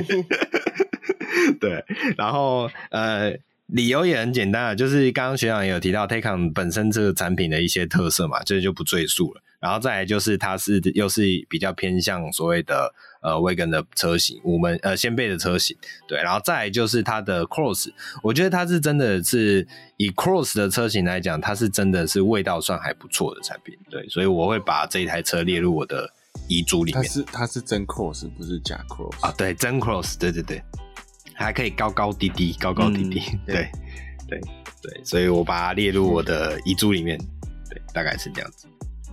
[1.60, 1.84] 对，
[2.16, 3.36] 然后呃，
[3.72, 9.42] 理由也很简单啊，就是刚刚学长也有提到 Taycan 本身这个产品的一些特色嘛，这就，不赘述了。
[9.60, 15.76] 然后再来就是它是又是比较偏向所谓的呃 Wagon 的车型，五门呃掀背的车型，
[16.08, 17.90] 对，然后再来就是它的 Cross，
[18.22, 19.68] 我觉得它是真的是
[19.98, 26.10] 以 Cross 的车型来讲，它是真的是味道算还不错的产品，对，所以我会把这一台车列入我的
[26.48, 27.02] 遗嘱里面。
[27.02, 29.30] 它是它是真 Cross 不是假 Cross 啊？
[29.36, 30.62] 对，真 Cross，对对对，
[31.44, 33.54] 还可以高高低低，高高低低，嗯、 对
[34.28, 34.40] 对
[34.82, 37.18] 对，所以我把它列入我的遗嘱里面，
[37.68, 38.66] 对，大概是这样子。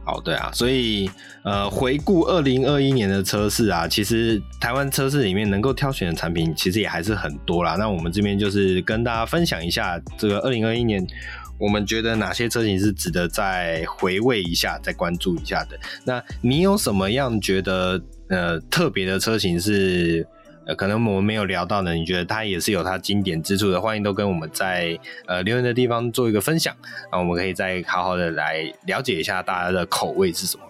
[0.03, 1.09] 好，对啊，所以
[1.43, 7.75] 呃，回顾二零二一年的车市啊，其实台湾车市里面能够挑选的产品，其实也还是很多啦。
[7.75, 11.05] 那我们这边就是跟大家分享一下，这个二零二一年
[11.57, 15.77] 我们觉得哪些车型是值得再回味一下、再关注一下的。
[16.05, 20.27] 那你有什么样觉得呃特别的车型是？
[20.67, 26.75] 呃，可能我们没有聊到呢，你觉得它也是有它经典之处的，欢迎都跟我们在呃留言的地方做一个分享，
[27.11, 30.63] 那我们可以再好好的来了解一下大家的口味是什么。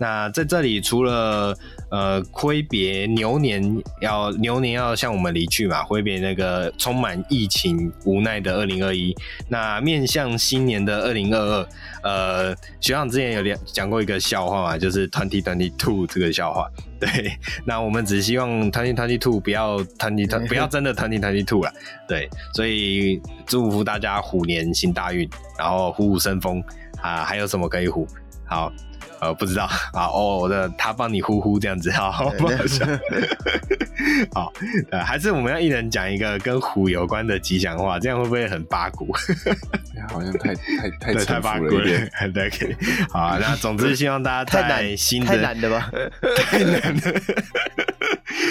[0.00, 1.56] 那在这里，除了
[1.90, 9.14] 呃挥别牛年要牛年要向我们离去嘛，挥别那个充满疫情无奈的二零二一，
[9.48, 11.68] 那面向新年的二零二二，
[12.02, 16.68] 呃，学长之前有讲讲过一个笑话嘛，就是 twenty twenty two 这个笑话。
[16.98, 17.32] 对，
[17.64, 21.72] 那我们只希望 twenty twenty two 不要 twenty twenty 不要真的 twenty twenty two 了。
[22.08, 25.28] 对，所以祝福大家虎年行大运，
[25.58, 26.62] 然后虎虎生风
[27.02, 28.06] 啊，还有什么可以虎？
[28.46, 28.72] 好。
[29.20, 32.86] 呃，不知道啊， 哦，我的他帮你呼呼这样子，好， 好，不好笑。
[34.32, 34.52] 好，
[34.90, 39.12] 呃，还是我们要一人讲一个跟虎有关的吉祥话，这样会不会很八股？
[40.10, 41.84] 好像太太太太八股了
[42.32, 42.76] 对，可以。
[43.10, 45.90] 好，那总之希望大家在新的太难的吧？
[46.36, 47.20] 太难了。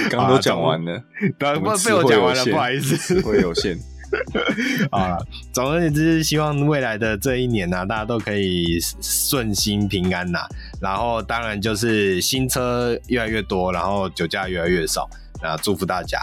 [0.09, 0.99] 刚刚都讲完了，
[1.39, 1.45] 不
[1.85, 3.77] 被我讲完了，不好意思，会有限。
[4.91, 5.17] 啊，
[5.51, 10.39] 总而言之，希望未来的这一年呢、啊，大家都可以顺心平安呐、
[10.81, 15.09] 然后，当然就是新车越来越多，然后酒驾越来越少。
[15.41, 16.19] 那祝福大家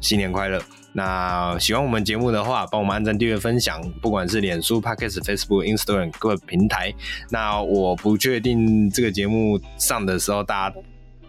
[0.00, 0.60] 新年快乐！
[0.92, 6.92] 那喜欢我们节目的话，帮我们按赞、订阅、分享，不管是脸书、Podcast、Facebook、Instagram 各平台。
[7.30, 10.76] 那我不确定这个节目上的时候，大家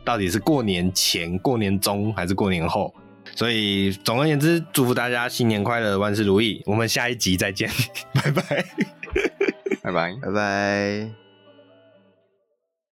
[0.04, 2.92] 到底是过年前、过年中还是过年后。
[3.36, 6.62] 所以，总而言之，祝福大家新年快乐，万事如意。
[6.66, 7.70] 我们下一集再见，
[8.14, 8.66] 拜拜，
[9.82, 11.31] 拜拜，拜拜。